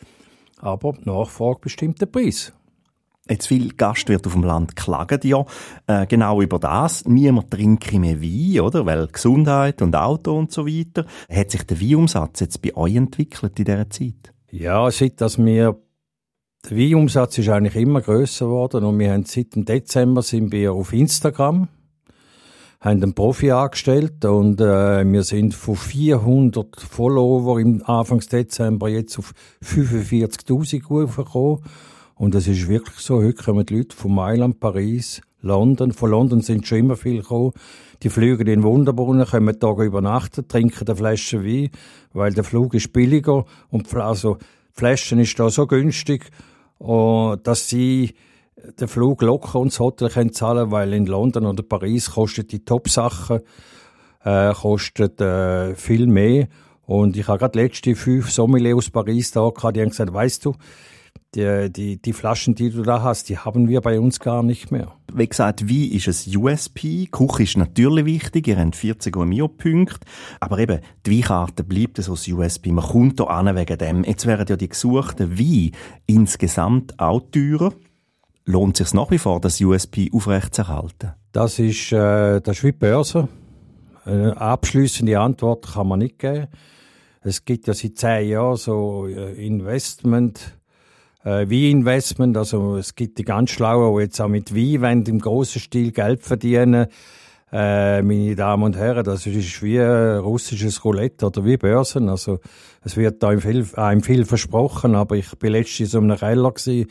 Aber 0.58 0.94
Nachfrage 1.02 1.58
bestimmt 1.60 2.00
den 2.00 2.10
Preis. 2.10 2.52
Jetzt 3.28 3.48
viele 3.48 3.74
Gastwirte 3.74 4.28
auf 4.28 4.34
dem 4.34 4.44
Land 4.44 4.76
klagen 4.76 5.20
ja 5.24 5.44
äh, 5.88 6.06
genau 6.06 6.40
über 6.40 6.60
das. 6.60 7.04
Niemand 7.04 7.50
trinke 7.50 7.98
mehr 7.98 8.22
Wein, 8.22 8.60
oder? 8.60 8.86
Weil 8.86 9.08
Gesundheit 9.08 9.82
und 9.82 9.96
Auto 9.96 10.38
und 10.38 10.52
so 10.52 10.68
weiter. 10.68 11.04
Hat 11.28 11.50
sich 11.50 11.64
der 11.64 11.80
Weinumsatz 11.80 12.38
jetzt 12.38 12.62
bei 12.62 12.76
euch 12.76 12.94
entwickelt 12.94 13.58
in 13.58 13.64
dieser 13.64 13.90
Zeit? 13.90 14.32
Ja, 14.54 14.90
seit 14.90 15.22
dass 15.22 15.42
wir 15.42 15.80
der 16.68 16.76
Weinumsatz 16.76 17.38
ist 17.38 17.48
eigentlich 17.48 17.74
immer 17.74 18.02
größer 18.02 18.44
geworden 18.44 18.84
und 18.84 18.98
wir 18.98 19.10
haben 19.10 19.24
seit 19.24 19.54
dem 19.54 19.64
Dezember 19.64 20.20
sind 20.20 20.52
wir 20.52 20.74
auf 20.74 20.92
Instagram, 20.92 21.68
haben 22.78 23.02
einen 23.02 23.14
Profi 23.14 23.50
angestellt 23.50 24.22
und 24.26 24.60
äh, 24.60 25.10
wir 25.10 25.22
sind 25.22 25.54
von 25.54 25.74
400 25.74 26.78
Follower 26.82 27.58
im 27.60 27.82
Anfangs 27.86 28.28
Dezember 28.28 28.90
jetzt 28.90 29.18
auf 29.18 29.32
45.000 29.64 30.80
gekommen 30.80 31.64
und 32.14 32.34
das 32.34 32.46
ist 32.46 32.68
wirklich 32.68 32.98
so. 32.98 33.22
Heute 33.22 33.42
kommen 33.42 33.66
die 33.66 33.76
Leute 33.76 33.96
von 33.96 34.14
Mailand, 34.14 34.60
Paris, 34.60 35.20
London. 35.40 35.92
Von 35.92 36.10
London 36.10 36.40
sind 36.40 36.66
schon 36.66 36.78
immer 36.78 36.96
viele 36.96 37.22
gekommen. 37.22 37.52
Die 38.02 38.10
fliegen 38.10 38.46
in 38.46 38.62
Wunderbrunnen, 38.62 39.26
kommen 39.26 39.58
Tag 39.58 39.78
übernachten, 39.78 40.46
trinken 40.48 40.86
eine 40.86 40.96
Flasche 40.96 41.44
Wein, 41.44 41.70
weil 42.12 42.32
der 42.32 42.44
Flug 42.44 42.74
ist 42.74 42.92
billiger 42.92 43.44
und 43.70 43.92
also 43.94 44.38
Flaschen 44.72 45.18
ist 45.18 45.38
da 45.38 45.50
so 45.50 45.66
günstig, 45.66 46.30
uh, 46.80 47.36
dass 47.36 47.68
sie 47.68 48.14
den 48.80 48.88
Flug 48.88 49.22
locker 49.22 49.60
und 49.60 49.72
das 49.72 49.80
Hotel 49.80 50.08
können 50.08 50.32
zahlen, 50.32 50.70
weil 50.70 50.92
in 50.92 51.06
London 51.06 51.46
oder 51.46 51.62
Paris 51.62 52.12
kostet 52.12 52.52
die 52.52 52.64
Top-Sachen 52.64 53.40
äh, 54.24 54.52
kostet 54.54 55.20
äh, 55.20 55.74
viel 55.74 56.06
mehr. 56.06 56.48
Und 56.86 57.16
ich 57.16 57.28
habe 57.28 57.38
gerade 57.38 57.58
letzte 57.58 57.94
fünf 57.94 58.30
Sommelier 58.30 58.76
aus 58.76 58.90
Paris 58.90 59.30
da 59.30 59.48
gehabt, 59.48 59.76
die 59.76 59.80
haben 59.80 59.90
gesagt, 59.90 60.12
weißt 60.12 60.44
du, 60.44 60.54
die, 61.34 61.72
die, 61.72 62.00
die 62.00 62.12
Flaschen, 62.12 62.54
die 62.54 62.70
du 62.70 62.82
da 62.82 63.02
hast, 63.02 63.28
die 63.28 63.38
haben 63.38 63.68
wir 63.68 63.80
bei 63.80 63.98
uns 63.98 64.20
gar 64.20 64.42
nicht 64.42 64.70
mehr. 64.70 64.92
Wie 65.12 65.26
gesagt, 65.26 65.68
wie 65.68 65.88
ist 65.94 66.08
es 66.08 66.26
USP? 66.34 67.06
Kuch 67.10 67.40
ist 67.40 67.56
natürlich 67.56 68.04
wichtig, 68.04 68.48
ihr 68.48 68.58
habt 68.58 68.76
40 68.76 69.16
Mio-Punkte, 69.16 70.06
aber 70.40 70.58
eben, 70.58 70.80
die 71.06 71.18
Weinkarte 71.18 71.64
bleibt 71.64 71.96
so 72.02 72.12
das 72.12 72.28
USP. 72.28 72.72
Man 72.72 72.84
kommt 72.84 73.20
da 73.20 73.24
an 73.24 73.54
wegen 73.56 73.78
dem. 73.78 74.04
Jetzt 74.04 74.26
wären 74.26 74.46
ja 74.46 74.56
die 74.56 74.68
gesuchten 74.68 75.38
Weine 75.38 75.72
insgesamt 76.06 76.98
auch 76.98 77.22
teurer. 77.30 77.72
Lohnt 78.44 78.80
es 78.80 78.90
sich 78.90 78.94
nach 78.94 79.10
wie 79.10 79.18
vor, 79.18 79.40
das 79.40 79.60
USP 79.60 80.10
aufrechtzuerhalten? 80.12 81.12
Das 81.32 81.58
ist, 81.58 81.92
äh, 81.92 82.40
das 82.40 82.58
ist 82.58 82.64
wie 82.64 82.72
die 82.72 82.78
Börse. 82.78 83.28
Eine 84.04 84.36
abschließende 84.36 85.18
Antwort 85.18 85.74
kann 85.74 85.86
man 85.86 86.00
nicht 86.00 86.18
geben. 86.18 86.48
Es 87.22 87.44
gibt 87.44 87.68
ja 87.68 87.74
seit 87.74 87.96
zehn 87.96 88.28
Jahren 88.30 88.56
so 88.56 89.06
äh, 89.06 89.46
Investment, 89.46 90.58
äh, 91.24 91.48
Wein-Investment. 91.48 92.36
Also 92.36 92.76
es 92.76 92.94
gibt 92.94 93.18
die 93.18 93.24
ganz 93.24 93.50
Schlauen, 93.50 93.96
die 93.96 94.02
jetzt 94.02 94.20
auch 94.20 94.28
mit 94.28 94.54
Wein 94.54 94.82
wollen, 94.82 95.04
im 95.06 95.18
grossen 95.18 95.60
Stil 95.60 95.92
Geld 95.92 96.22
verdienen. 96.22 96.86
Äh, 97.52 98.00
meine 98.00 98.34
Damen 98.34 98.62
und 98.62 98.76
Herren, 98.78 99.04
das 99.04 99.26
ist 99.26 99.62
wie 99.62 99.78
ein 99.78 100.18
russisches 100.18 100.82
Roulette 100.86 101.26
oder 101.26 101.44
wie 101.44 101.58
Börsen. 101.58 102.08
Also, 102.08 102.40
es 102.82 102.96
wird 102.96 103.22
einem 103.22 103.42
viel, 103.42 103.66
einem 103.76 104.02
viel 104.02 104.24
versprochen, 104.24 104.94
aber 104.94 105.16
ich 105.16 105.36
bin 105.38 105.52
letztens 105.52 105.92
in 105.92 106.10
einem 106.10 106.18
Keller 106.18 106.50
gewesen, 106.50 106.88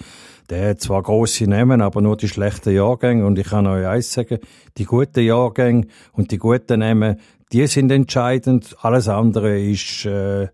der 0.51 0.69
hat 0.69 0.81
zwar 0.81 1.01
grosse 1.01 1.47
Namen, 1.47 1.81
aber 1.81 2.01
nur 2.01 2.15
die 2.15 2.27
schlechten 2.27 2.75
Jahrgänge. 2.75 3.25
Und 3.25 3.39
ich 3.39 3.47
kann 3.47 3.65
euch 3.65 3.88
eins 3.88 4.13
sagen, 4.13 4.38
die 4.77 4.85
guten 4.85 5.21
Jahrgänge 5.21 5.88
und 6.13 6.29
die 6.29 6.38
guten 6.38 6.81
Namen, 6.81 7.19
die 7.51 7.65
sind 7.65 7.91
entscheidend. 7.91 8.75
Alles 8.81 9.07
andere 9.07 9.59
ist, 9.59 10.05
äh, 10.05 10.50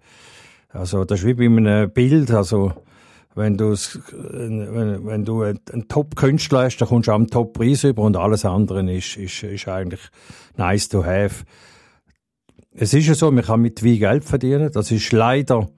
also, 0.70 1.04
das 1.04 1.20
ist 1.20 1.26
wie 1.26 1.34
bei 1.34 1.48
einem 1.48 1.92
Bild, 1.92 2.32
also, 2.32 2.72
wenn, 3.38 3.60
wenn, 3.60 5.06
wenn 5.06 5.24
du 5.24 5.44
ein 5.44 5.88
Top-Künstler 5.88 6.64
hast, 6.64 6.78
dann 6.78 6.90
kommst 6.90 7.08
du 7.08 7.12
einen 7.12 7.28
Top-Preis 7.28 7.84
über 7.84 8.02
und 8.02 8.18
alles 8.18 8.46
andere 8.46 8.92
ist, 8.92 9.16
ist, 9.16 9.44
ist 9.44 9.68
eigentlich 9.68 10.02
nice 10.58 10.90
to 10.90 11.06
have. 11.06 11.46
Es 12.74 12.94
ist 12.94 13.08
ja 13.08 13.14
so, 13.14 13.32
man 13.32 13.44
kann 13.44 13.62
mit 13.62 13.84
Wein 13.84 14.00
Geld 14.00 14.26
verdienen. 14.26 14.72
Das 14.72 14.92
ist 14.92 15.12
leider 15.12 15.70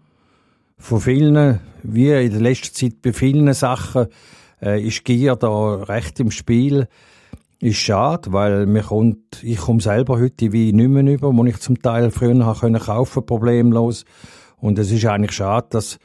von 0.78 1.02
vielen, 1.02 1.60
wie 1.84 2.12
in 2.12 2.32
der 2.32 2.42
letzten 2.42 2.76
Zeit 2.76 3.02
bei 3.02 3.12
vielen 3.12 3.54
Sachen, 3.54 4.08
äh, 4.62 4.82
ist 4.82 5.04
Gier 5.04 5.36
da 5.36 5.76
recht 5.84 6.20
im 6.22 6.32
Spiel. 6.32 6.88
Ist 7.60 7.78
schade, 7.78 8.32
weil 8.32 8.68
mir 8.68 8.84
kommt, 8.84 9.44
ich 9.44 9.58
komme 9.58 9.82
selber 9.82 10.18
heute 10.18 10.54
Wein 10.54 10.76
nicht 10.76 10.90
mehr 10.90 11.04
über, 11.04 11.36
wo 11.36 11.46
ich 11.46 11.58
zum 11.58 11.82
Teil 11.82 12.10
früher 12.10 12.56
kaufen, 12.80 13.26
problemlos. 13.26 14.06
Und 14.58 14.80
es 14.80 14.92
ist 14.92 15.06
eigentlich 15.06 15.34
schade, 15.34 15.68
dass 15.72 16.00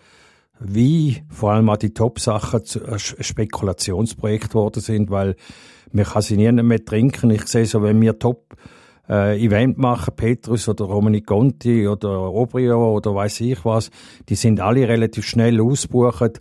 wie 0.61 1.23
vor 1.29 1.53
allem 1.53 1.69
auch 1.69 1.77
die 1.77 1.95
Top-Sachen 1.95 2.65
zu 2.65 2.85
ein 2.85 2.99
Spekulationsprojekt 2.99 4.51
geworden 4.51 4.81
sind, 4.81 5.11
weil 5.11 5.37
man 5.93 6.05
kann 6.05 6.23
sie 6.23 6.37
nie 6.37 6.51
mehr 6.51 6.85
trinken. 6.85 7.31
Ich 7.31 7.47
sehe 7.47 7.67
so, 7.67 7.83
wenn 7.83 8.01
wir 8.01 8.19
Top 8.19 8.57
äh, 9.09 9.43
Event 9.43 9.79
machen, 9.79 10.15
Petrus 10.17 10.69
oder 10.69 10.85
Romani 10.85 11.23
Conti 11.23 11.87
oder 11.87 12.33
Obrio 12.33 12.97
oder 12.97 13.15
weiß 13.15 13.41
ich 13.41 13.65
was, 13.65 13.91
die 14.29 14.35
sind 14.35 14.61
alle 14.61 14.89
relativ 14.89 15.27
schnell 15.27 15.61
ausgebucht, 15.61 16.41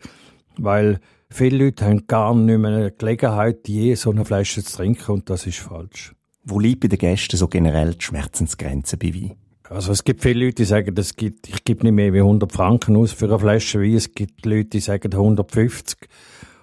weil 0.57 0.99
viele 1.29 1.65
Leute 1.65 1.85
haben 1.85 2.07
gar 2.07 2.33
nicht 2.35 2.57
mehr 2.57 2.71
eine 2.71 2.91
Gelegenheit, 2.91 3.67
je 3.67 3.95
so 3.95 4.11
eine 4.11 4.25
Flasche 4.25 4.63
zu 4.63 4.77
trinken 4.77 5.11
und 5.11 5.29
das 5.29 5.45
ist 5.45 5.59
falsch. 5.59 6.15
Wo 6.43 6.59
liegt 6.59 6.81
bei 6.81 6.87
den 6.87 6.99
Gästen 6.99 7.37
so 7.37 7.47
generell 7.47 7.93
die 7.93 8.03
Schmerzensgrenze 8.03 8.97
bei 8.97 9.13
Wein? 9.13 9.35
Also 9.69 9.91
es 9.91 10.03
gibt 10.03 10.21
viele 10.21 10.45
Leute, 10.45 10.55
die 10.55 10.65
sagen, 10.65 10.93
das 10.93 11.15
gibt, 11.15 11.47
ich 11.47 11.63
gebe 11.63 11.83
nicht 11.83 11.93
mehr 11.93 12.13
wie 12.13 12.19
100 12.19 12.51
Franken 12.51 12.97
aus 12.97 13.11
für 13.11 13.25
eine 13.25 13.39
Flasche 13.39 13.79
Wein. 13.81 13.95
Es 13.95 14.13
gibt 14.13 14.45
Leute, 14.45 14.69
die 14.69 14.79
sagen 14.79 15.13
150. 15.13 15.97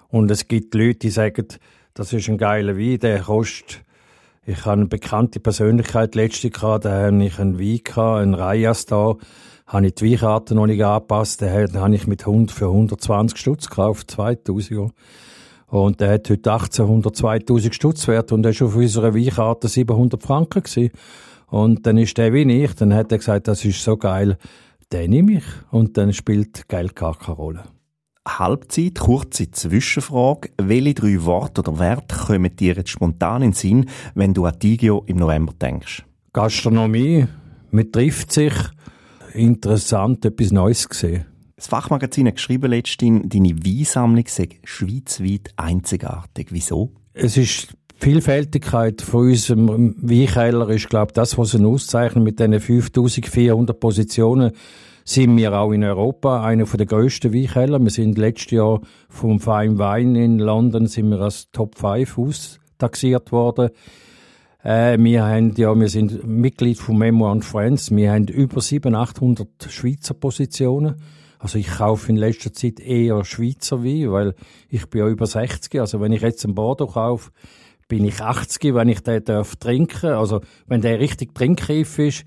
Und 0.09 0.29
es 0.29 0.47
gibt 0.47 0.73
Leute, 0.75 0.99
die 0.99 1.09
sagen, 1.09 1.47
das 1.93 2.13
ist 2.13 2.29
ein 2.29 2.37
geiler 2.37 2.77
Wein, 2.77 2.99
der 2.99 3.21
kostet 3.21 3.83
ich 4.43 4.65
habe 4.65 4.81
eine 4.81 4.87
bekannte 4.87 5.39
Persönlichkeit 5.39 6.15
letzte 6.15 6.49
gehabt, 6.49 6.85
da 6.85 7.05
habe 7.05 7.23
ich 7.23 7.37
einen 7.37 7.59
Wein 7.59 7.79
gehabt, 7.83 8.21
einen 8.21 8.33
Reyes 8.33 8.87
da, 8.87 9.15
habe 9.67 9.85
ich 9.85 9.93
die 9.93 10.11
Weinkarte 10.11 10.55
noch 10.55 10.65
nicht 10.65 10.83
angepasst, 10.83 11.41
den 11.41 11.79
habe 11.79 11.95
ich 11.95 12.07
mit 12.07 12.21
100 12.25 12.51
für 12.51 12.65
120 12.65 13.37
Stutz 13.37 13.69
gekauft, 13.69 14.09
2000 14.09 14.91
Und 15.67 15.99
der 15.99 16.13
hat 16.13 16.29
heute 16.29 16.51
1800, 16.51 17.15
2000 17.15 17.75
Stutz 17.75 18.07
wert 18.07 18.31
und 18.31 18.41
der 18.41 18.51
ist 18.51 18.63
auf 18.63 18.75
unserer 18.75 19.13
Weinkarte 19.13 19.67
700 19.67 20.21
Franken 20.21 20.63
gewesen. 20.63 20.89
Und 21.51 21.85
dann 21.85 21.97
ist 21.97 22.17
der 22.17 22.33
wie 22.33 22.63
ich, 22.63 22.73
dann 22.75 22.93
hat 22.93 23.11
er 23.11 23.17
gesagt, 23.17 23.49
das 23.49 23.65
ist 23.65 23.83
so 23.83 23.97
geil, 23.97 24.37
den 24.93 25.09
nehme 25.09 25.33
ich. 25.33 25.43
Und 25.69 25.97
dann 25.97 26.13
spielt 26.13 26.69
Geld 26.69 26.95
gar 26.95 27.17
keine 27.17 27.35
Rolle. 27.35 27.63
Halbzeit, 28.25 28.99
kurze 28.99 29.51
Zwischenfrage. 29.51 30.51
Welche 30.57 30.93
drei 30.93 31.25
Worte 31.25 31.59
oder 31.59 31.77
Werte 31.77 32.15
kommen 32.15 32.55
dir 32.55 32.75
jetzt 32.75 32.91
spontan 32.91 33.41
in 33.41 33.49
den 33.49 33.53
Sinn, 33.53 33.89
wenn 34.15 34.33
du 34.33 34.45
an 34.45 34.59
Tigio 34.59 35.03
im 35.07 35.17
November 35.17 35.51
denkst? 35.61 36.05
Gastronomie, 36.31 37.27
man 37.71 37.91
trifft 37.91 38.31
sich, 38.31 38.53
interessant, 39.33 40.23
etwas 40.23 40.53
Neues 40.53 40.87
gesehen. 40.87 41.25
Das 41.57 41.67
Fachmagazin 41.67 42.27
hat 42.27 42.35
geschrieben 42.35 42.71
letztens, 42.71 43.23
deine 43.27 43.57
Weinsammlung 43.57 44.23
sei 44.27 44.47
schweizweit 44.63 45.51
einzigartig. 45.57 46.47
Wieso? 46.51 46.93
Es 47.13 47.35
ist 47.35 47.75
Vielfältigkeit 48.03 48.99
von 49.03 49.27
unserem 49.27 49.93
Weinkeller 50.01 50.67
ist, 50.69 50.89
glaube 50.89 51.09
ich, 51.09 51.13
das, 51.13 51.37
was 51.37 51.53
uns 51.53 51.63
auszeichnet 51.63 52.23
mit 52.23 52.39
diesen 52.39 52.59
5400 52.59 53.79
Positionen 53.79 54.53
sind 55.05 55.37
wir 55.37 55.53
auch 55.53 55.71
in 55.71 55.83
Europa 55.83 56.43
einer 56.43 56.65
der 56.65 56.87
grössten 56.87 57.31
Weinkeller. 57.31 57.79
Wir 57.79 57.91
sind 57.91 58.17
letztes 58.17 58.53
Jahr 58.53 58.81
vom 59.07 59.39
Fine 59.39 59.77
Wine 59.77 60.23
in 60.23 60.39
London 60.39 60.87
sind 60.87 61.11
wir 61.11 61.19
als 61.19 61.51
Top 61.51 61.77
5 61.77 62.17
austaxiert 62.17 63.31
worden. 63.31 63.69
Äh, 64.63 64.97
wir 64.97 65.23
haben 65.23 65.53
ja, 65.55 65.79
wir 65.79 65.87
sind 65.87 66.25
Mitglied 66.25 66.79
von 66.79 66.97
Memoir 66.97 67.33
and 67.33 67.45
Friends. 67.45 67.91
Wir 67.95 68.13
haben 68.13 68.25
über 68.25 68.61
700, 68.61 69.09
800 69.09 69.47
Schweizer 69.69 70.15
Positionen. 70.15 70.95
Also 71.37 71.59
ich 71.59 71.67
kaufe 71.67 72.09
in 72.09 72.15
letzter 72.15 72.51
Zeit 72.51 72.79
eher 72.79 73.23
Schweizer 73.25 73.83
Wein, 73.83 74.11
weil 74.11 74.33
ich 74.69 74.87
bin 74.87 75.01
ja 75.01 75.07
über 75.07 75.27
60. 75.27 75.79
Also 75.79 76.01
wenn 76.01 76.13
ich 76.13 76.23
jetzt 76.23 76.43
einen 76.45 76.55
Bordeaux 76.55 76.93
kaufe, 76.93 77.29
bin 77.91 78.05
ich 78.05 78.21
80, 78.21 78.73
wenn 78.73 78.87
ich 78.87 79.01
den 79.01 79.25
darf 79.25 79.57
trinken. 79.57 80.11
Also 80.11 80.39
wenn 80.65 80.79
der 80.79 81.01
richtig 81.01 81.35
trinkreif 81.35 81.99
ist. 81.99 82.23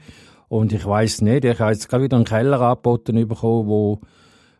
Und 0.49 0.75
ich 0.75 0.85
weiß 0.85 1.23
nicht, 1.23 1.47
ich 1.47 1.59
habe 1.59 1.73
jetzt 1.73 1.89
gerade 1.89 2.05
wieder 2.05 2.17
einen 2.17 2.27
Keller 2.27 2.61
angeboten 2.61 3.27
bekommen, 3.27 3.67
wo 3.67 4.01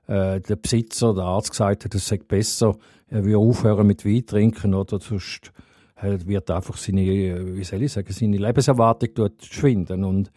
äh, 0.07 0.41
der 0.41 0.57
Besitzer, 0.57 1.13
der 1.13 1.25
Arzt 1.25 1.51
gesagt 1.51 1.85
hat, 1.85 1.95
es 1.95 2.09
sei 2.09 2.19
besser, 2.27 2.77
er 3.09 3.23
würde 3.23 3.37
aufhören 3.37 3.87
mit 3.87 4.07
Wein 4.07 4.25
trinken 4.25 4.73
oder 4.73 4.99
sonst 4.99 5.53
wird 6.01 6.51
einfach 6.51 6.79
seine, 6.79 7.55
wie 7.55 7.65
soll 7.65 7.83
ich 7.83 7.93
sagen, 7.93 8.11
seine 8.11 8.39
Lebenserwartung 8.39 9.11
dort 9.15 9.45
schwinden. 9.45 10.05
Und 10.05 10.31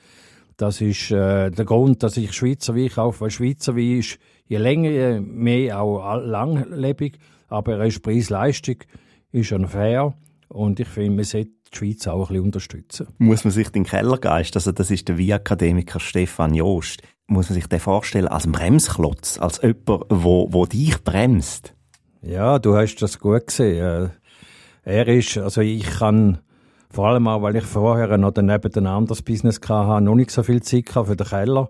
das 0.58 0.82
ist 0.82 1.12
äh, 1.12 1.50
der 1.50 1.66
Grund, 1.66 2.04
dass 2.04 2.18
ich 2.18 2.34
Schweizer 2.34 2.76
Wein 2.76 2.90
kaufe, 2.90 3.22
weil 3.22 3.32
Schweizer 3.32 3.78
Wein 3.78 4.00
ist 4.00 4.20
je 4.48 4.58
länger, 4.58 4.90
je 4.90 5.20
mehr 5.22 5.80
auch 5.80 6.18
langlebig, 6.18 7.20
aber 7.48 7.78
er 7.78 7.86
ist 7.86 8.04
Preis-Leistung, 8.04 8.80
ist 9.32 9.48
schon 9.48 9.66
fair. 9.66 10.14
Und 10.50 10.80
ich 10.80 10.88
finde, 10.88 11.12
man 11.18 11.26
sollte 11.26 11.52
die 11.72 11.78
Schweiz 11.78 12.08
auch 12.08 12.30
ein 12.30 12.34
bisschen 12.34 12.46
unterstützen. 12.46 13.08
Muss 13.18 13.44
man 13.44 13.52
sich 13.52 13.70
den 13.70 13.84
Kellergeist, 13.84 14.56
also 14.56 14.72
das 14.72 14.92
ist 14.92 15.08
der 15.08 15.18
Wie-Akademiker 15.18 16.00
Stefan 16.00 16.54
Joost, 16.54 17.02
muss 17.28 17.50
man 17.50 17.56
sich 17.56 17.68
den 17.68 17.80
vorstellen 17.80 18.28
als 18.28 18.50
Bremsklotz, 18.50 19.38
als 19.40 19.62
jemand, 19.62 20.06
wo, 20.10 20.48
wo 20.52 20.66
dich 20.66 21.04
bremst? 21.04 21.74
Ja, 22.22 22.60
du 22.60 22.76
hast 22.76 22.96
das 22.98 23.20
gut 23.20 23.48
gesehen. 23.48 24.12
Er 24.84 25.08
ist, 25.08 25.38
also 25.38 25.62
ich 25.62 25.86
kann, 25.86 26.40
vor 26.90 27.08
allem 27.08 27.28
auch, 27.28 27.42
weil 27.42 27.58
ich 27.58 27.66
vorher 27.66 28.18
noch 28.18 28.32
daneben 28.32 28.74
ein 28.74 28.88
anderes 28.88 29.22
Business 29.22 29.60
hatte, 29.68 30.04
noch 30.04 30.16
nicht 30.16 30.32
so 30.32 30.44
viel 30.44 30.64
Zeit 30.64 30.90
für 30.90 31.16
den 31.16 31.28
Keller. 31.28 31.70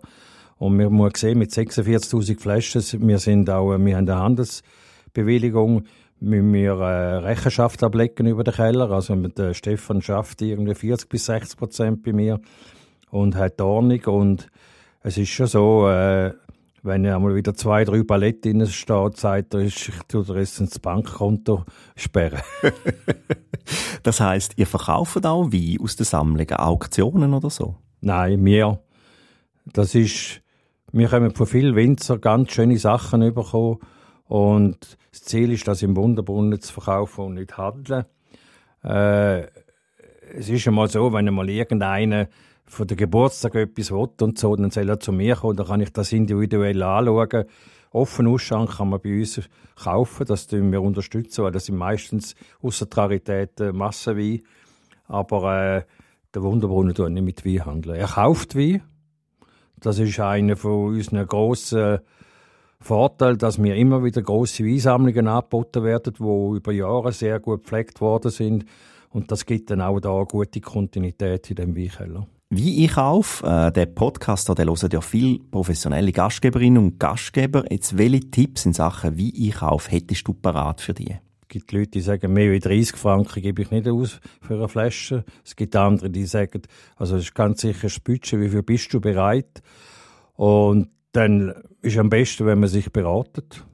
Und 0.58 0.78
wir 0.80 0.90
muss 0.90 1.14
sehen, 1.18 1.40
mit 1.40 1.52
46.000 1.52 2.40
Flaschen, 2.40 3.08
wir 3.08 3.20
sind 3.20 3.50
auch, 3.50 3.78
wir 3.78 3.98
haben 3.98 4.10
eine 4.10 4.16
Handelsbewilligung, 4.16 5.84
müssen 6.20 6.54
wir 6.54 6.74
äh, 6.74 7.16
Rechenschaft 7.18 7.84
ablegen 7.84 8.28
über 8.28 8.44
den 8.44 8.54
Keller. 8.54 8.92
Also 8.92 9.16
der 9.16 9.54
Stefan 9.54 10.02
schafft 10.02 10.42
irgendwie 10.42 10.76
40 10.76 11.10
bis 11.10 11.26
60 11.26 11.58
Prozent 11.58 12.04
bei 12.04 12.14
mir 12.14 12.40
und 13.12 13.36
hat 13.36 13.62
Ordnung. 13.62 14.04
Und 14.06 14.48
es 15.02 15.18
ist 15.18 15.30
schon 15.30 15.48
so, 15.48 15.88
äh, 15.88 16.34
wenn 16.84 17.06
einmal 17.06 17.36
wieder 17.36 17.54
zwei, 17.54 17.84
drei 17.84 18.04
Paletten 18.04 18.60
drin 18.60 18.68
steht, 18.68 19.18
sagt 19.18 19.54
er, 19.54 19.62
ich 19.62 19.92
tue 20.08 20.24
dir 20.24 20.40
jetzt 20.40 20.60
ins 20.60 20.80
Bankkonto 20.80 21.66
sperren. 21.96 22.42
das 24.04 24.20
heisst, 24.20 24.54
ihr 24.58 24.68
verkauft 24.68 25.26
auch 25.26 25.52
Wein 25.52 25.78
aus 25.82 25.96
den 25.96 26.06
Sammlungen, 26.06 26.56
Auktionen 26.56 27.34
oder 27.34 27.50
so? 27.50 27.76
Nein, 28.02 28.44
wir. 28.46 28.80
Das 29.66 29.96
ist, 29.96 30.42
wir 30.92 31.12
haben 31.12 31.32
von 31.32 31.46
vielen 31.46 31.76
Winzer 31.76 32.18
ganz 32.20 32.52
schöne 32.52 32.78
Sachen 32.78 33.20
bekommen 33.34 33.80
und 34.28 34.98
das 35.12 35.24
Ziel 35.24 35.52
ist, 35.52 35.68
das 35.68 35.82
im 35.82 35.96
Wunderbrunnen 35.96 36.60
zu 36.60 36.74
verkaufen 36.74 37.26
und 37.26 37.34
nicht 37.36 37.58
handeln. 37.58 38.06
Äh, 38.84 39.44
es 40.34 40.50
ist 40.50 40.68
einmal 40.68 40.90
so, 40.90 41.14
wenn 41.14 41.28
einmal 41.28 41.50
irgendeiner 41.50 42.28
von 42.66 42.86
der 42.86 42.98
Geburtstag 42.98 43.56
etwas 43.56 43.92
will 43.92 44.10
und 44.22 44.38
so, 44.38 44.56
dann 44.56 44.72
soll 44.72 44.90
er 44.90 45.00
zu 45.00 45.12
mir 45.12 45.38
kommen, 45.38 45.56
dann 45.56 45.68
kann 45.68 45.82
ich 45.82 45.94
das 45.94 46.12
individuell 46.12 46.84
anschauen. 46.84 47.46
Offen 47.92 48.28
Ausschank 48.28 48.78
kann 48.78 48.90
man 48.90 49.00
bei 49.02 49.20
uns 49.20 49.42
kaufen, 49.82 50.26
das 50.28 50.48
tun 50.48 50.72
wir 50.72 50.82
unterstützen, 50.82 51.46
weil 51.46 51.54
das 51.54 51.66
sind 51.66 51.78
meistens 51.78 52.36
außer 52.62 52.86
Raritäten 52.92 53.76
Massenwein. 53.76 54.42
Aber 55.06 55.78
äh, 55.78 55.84
der 56.34 56.44
Wunderbrunnen 56.44 56.94
tut 56.94 57.12
nicht 57.12 57.24
mit 57.24 57.46
Wein 57.46 57.66
handeln. 57.66 57.96
Er 57.96 58.08
kauft 58.08 58.56
Wein. 58.56 58.84
Das 59.80 60.00
ist 60.00 60.20
einer 60.20 60.58
von 60.58 60.96
unseren 60.96 61.26
grossen 61.26 62.00
Vorteil, 62.80 63.38
dass 63.38 63.58
mir 63.58 63.76
immer 63.76 64.04
wieder 64.04 64.22
große 64.22 64.64
Weinsammlungen 64.64 65.28
angeboten 65.28 65.84
werden, 65.84 66.14
die 66.18 66.58
über 66.58 66.72
Jahre 66.72 67.12
sehr 67.12 67.40
gut 67.40 67.64
gepflegt 67.64 68.02
worden 68.02 68.32
sind. 68.32 68.66
Und 69.10 69.32
das 69.32 69.46
gibt 69.46 69.72
dann 69.72 69.82
auch 69.82 70.00
da 70.00 70.16
eine 70.16 70.26
gute 70.26 70.62
Kontinuität 70.62 71.50
in 71.50 71.56
dem 71.56 71.76
Weinkeller. 71.76 72.28
Wie 72.50 72.86
ich 72.86 72.96
auf, 72.96 73.44
äh, 73.44 73.72
der 73.72 73.88
Podcast, 73.88 74.48
der 74.48 74.66
hören 74.66 74.90
ja 74.92 75.02
viele 75.02 75.40
professionelle 75.40 76.14
Gastgeberinnen 76.14 76.82
und 76.82 77.00
Gastgeber. 77.00 77.66
Jetzt 77.70 77.98
welche 77.98 78.32
Tipps 78.32 78.66
in 78.66 78.72
Sachen 78.72 79.18
wie 79.18 79.50
ich 79.50 79.62
auf 79.62 79.92
hättest 79.92 80.26
du 80.28 80.34
parat 80.34 80.80
für 80.80 80.94
die? 80.94 81.18
Es 81.42 81.48
gibt 81.50 81.72
Leute, 81.74 81.92
die 81.92 82.02
sagen, 82.02 82.32
mehr 82.32 82.52
als 82.54 82.64
30 82.64 82.96
Franken 82.96 83.42
gebe 83.42 83.64
ich 83.64 83.72
nicht 83.72 83.88
aus 83.90 84.22
für 84.42 84.56
eine 84.56 84.70
Flasche. 84.70 85.26
Es 85.44 85.58
gibt 85.58 85.76
andere, 85.76 86.10
die 86.10 86.26
sagen, 86.26 86.62
also 86.96 87.18
es 87.18 87.24
ist 87.24 87.36
ganz 87.36 87.62
sicher 87.62 87.88
das 87.88 88.00
Budget, 88.00 88.40
wie 88.40 88.50
viel 88.50 88.64
bist 88.64 88.94
du 88.94 89.02
bereit? 89.02 89.62
Und 90.36 90.90
dann 91.18 91.54
ist 91.82 91.98
am 91.98 92.10
besten, 92.10 92.46
wenn 92.46 92.60
man 92.60 92.70
sich 92.70 92.92
beratet. 92.92 93.66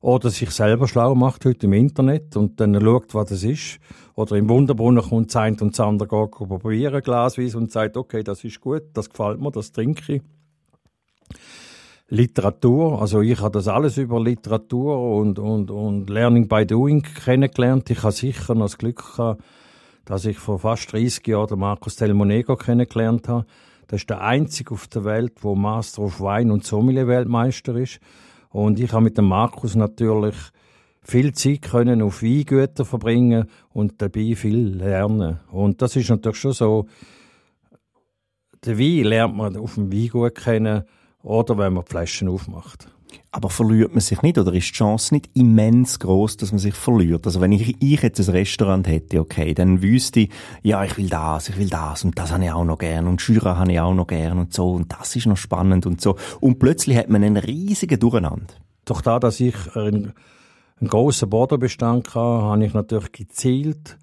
Oder 0.00 0.30
sich 0.30 0.50
selber 0.50 0.86
schlau 0.86 1.14
macht 1.14 1.44
heute 1.46 1.66
im 1.66 1.72
Internet 1.72 2.36
und 2.36 2.60
dann 2.60 2.80
schaut, 2.80 3.12
was 3.14 3.30
das 3.30 3.42
ist. 3.42 3.80
Oder 4.14 4.36
im 4.36 4.48
Wunderbrunnen 4.48 5.02
kommt 5.02 5.30
das 5.30 5.36
eine 5.36 5.56
und 5.60 5.72
das 5.72 5.80
andere 5.80 6.08
geht 6.08 6.30
probieren, 6.30 7.02
glasweise, 7.02 7.58
und 7.58 7.72
sagt, 7.72 7.96
okay, 7.96 8.22
das 8.22 8.44
ist 8.44 8.60
gut, 8.60 8.82
das 8.92 9.10
gefällt 9.10 9.40
mir, 9.40 9.50
das 9.50 9.72
trinke 9.72 10.16
ich. 10.16 10.22
Literatur, 12.08 13.00
also 13.00 13.22
ich 13.22 13.40
habe 13.40 13.52
das 13.52 13.66
alles 13.66 13.96
über 13.96 14.22
Literatur 14.22 15.16
und, 15.16 15.38
und, 15.38 15.70
und 15.70 16.08
Learning 16.10 16.46
by 16.46 16.66
Doing 16.66 17.02
kennengelernt. 17.02 17.90
Ich 17.90 18.02
habe 18.02 18.12
sicher 18.12 18.54
noch 18.54 18.66
das 18.66 18.78
Glück 18.78 19.16
gehabt, 19.16 19.42
dass 20.04 20.26
ich 20.26 20.38
vor 20.38 20.60
fast 20.60 20.92
30 20.92 21.26
Jahren 21.26 21.48
den 21.48 21.58
Markus 21.58 21.96
Delmonego 21.96 22.56
kennengelernt 22.56 23.26
habe. 23.26 23.46
Das 23.86 24.00
ist 24.00 24.10
der 24.10 24.22
einzige 24.22 24.72
auf 24.72 24.86
der 24.88 25.04
Welt, 25.04 25.42
wo 25.42 25.54
Master 25.54 26.02
of 26.02 26.20
Wine 26.20 26.52
und 26.52 26.64
Sommelier 26.64 27.06
Weltmeister 27.06 27.76
ist. 27.76 28.00
Und 28.50 28.80
ich 28.80 28.92
habe 28.92 29.04
mit 29.04 29.18
dem 29.18 29.26
Markus 29.26 29.74
natürlich 29.74 30.36
viel 31.02 31.32
Zeit 31.32 31.62
können 31.62 32.02
auf 32.02 32.22
Weingüter 32.22 32.84
verbringen 32.84 33.48
und 33.70 34.00
dabei 34.00 34.34
viel 34.34 34.76
lernen. 34.76 35.40
Und 35.50 35.82
das 35.82 35.96
ist 35.96 36.08
natürlich 36.08 36.38
schon 36.38 36.52
so, 36.52 36.86
den 38.64 38.78
Wein 38.78 39.04
lernt 39.04 39.36
man 39.36 39.56
auf 39.56 39.74
dem 39.74 39.92
Weingut 39.92 40.34
kennen 40.34 40.84
oder 41.22 41.58
wenn 41.58 41.74
man 41.74 41.84
die 41.84 41.90
Flaschen 41.90 42.28
aufmacht. 42.28 42.88
Aber 43.30 43.50
verliert 43.50 43.92
man 43.92 44.00
sich 44.00 44.22
nicht 44.22 44.38
oder 44.38 44.52
ist 44.52 44.68
die 44.68 44.74
Chance 44.74 45.14
nicht 45.14 45.30
immens 45.34 45.98
groß, 45.98 46.36
dass 46.36 46.52
man 46.52 46.58
sich 46.58 46.74
verliert? 46.74 47.26
Also 47.26 47.40
wenn 47.40 47.52
ich, 47.52 47.82
ich 47.82 48.02
jetzt 48.02 48.20
ein 48.20 48.34
Restaurant 48.34 48.86
hätte, 48.86 49.20
okay, 49.20 49.54
dann 49.54 49.82
wüsste 49.82 50.20
ich, 50.20 50.30
ja, 50.62 50.84
ich 50.84 50.96
will 50.96 51.08
das, 51.08 51.48
ich 51.48 51.58
will 51.58 51.68
das 51.68 52.04
und 52.04 52.18
das 52.18 52.32
habe 52.32 52.44
ich 52.44 52.50
auch 52.50 52.64
noch 52.64 52.78
gern 52.78 53.06
und 53.06 53.20
Jura 53.22 53.56
habe 53.56 53.72
ich 53.72 53.80
auch 53.80 53.94
noch 53.94 54.06
gern 54.06 54.38
und 54.38 54.52
so 54.52 54.72
und 54.72 54.92
das 54.92 55.16
ist 55.16 55.26
noch 55.26 55.36
spannend 55.36 55.86
und 55.86 56.00
so. 56.00 56.16
Und 56.40 56.58
plötzlich 56.58 56.96
hat 56.96 57.08
man 57.08 57.24
einen 57.24 57.36
riesigen 57.36 57.98
Durcheinander. 57.98 58.54
Doch 58.84 59.00
da, 59.00 59.18
dass 59.18 59.40
ich 59.40 59.54
einen, 59.74 60.12
einen 60.80 60.88
grossen 60.88 61.30
Bodenbestand 61.30 62.08
hatte, 62.08 62.18
habe 62.18 62.64
ich 62.64 62.74
natürlich 62.74 63.12
gezielt 63.12 63.98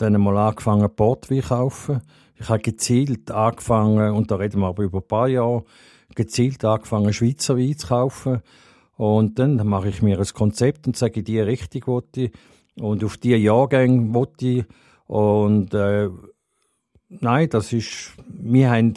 dann 0.00 0.14
einmal 0.14 0.36
angefangen, 0.38 0.88
Portwein 0.94 1.42
zu 1.42 1.48
kaufen. 1.48 2.00
Ich 2.36 2.48
habe 2.48 2.60
gezielt 2.60 3.30
angefangen, 3.30 4.14
und 4.14 4.30
da 4.30 4.36
reden 4.36 4.60
wir 4.60 4.68
aber 4.68 4.84
über 4.84 4.98
ein 4.98 5.06
paar 5.06 5.28
Jahre, 5.28 5.64
gezielt 6.14 6.64
angefangen, 6.64 7.12
Schweizer 7.12 7.56
Wein 7.56 7.76
zu 7.76 7.88
kaufen. 7.88 8.40
Und 8.96 9.38
dann 9.38 9.56
mache 9.66 9.88
ich 9.88 10.02
mir 10.02 10.18
ein 10.18 10.26
Konzept 10.34 10.86
und 10.86 10.96
sage, 10.96 11.22
die 11.22 11.40
Richtung 11.40 11.86
wollte 11.86 12.22
ich. 12.22 12.32
Und 12.78 13.02
auf 13.04 13.16
diese 13.16 13.36
Jahrgänge 13.36 14.12
wollte 14.12 14.46
ich. 14.46 14.64
Und 15.06 15.74
äh, 15.74 16.08
nein, 17.08 17.48
das 17.48 17.72
ist, 17.72 18.12
wir 18.28 18.70
haben, 18.70 18.94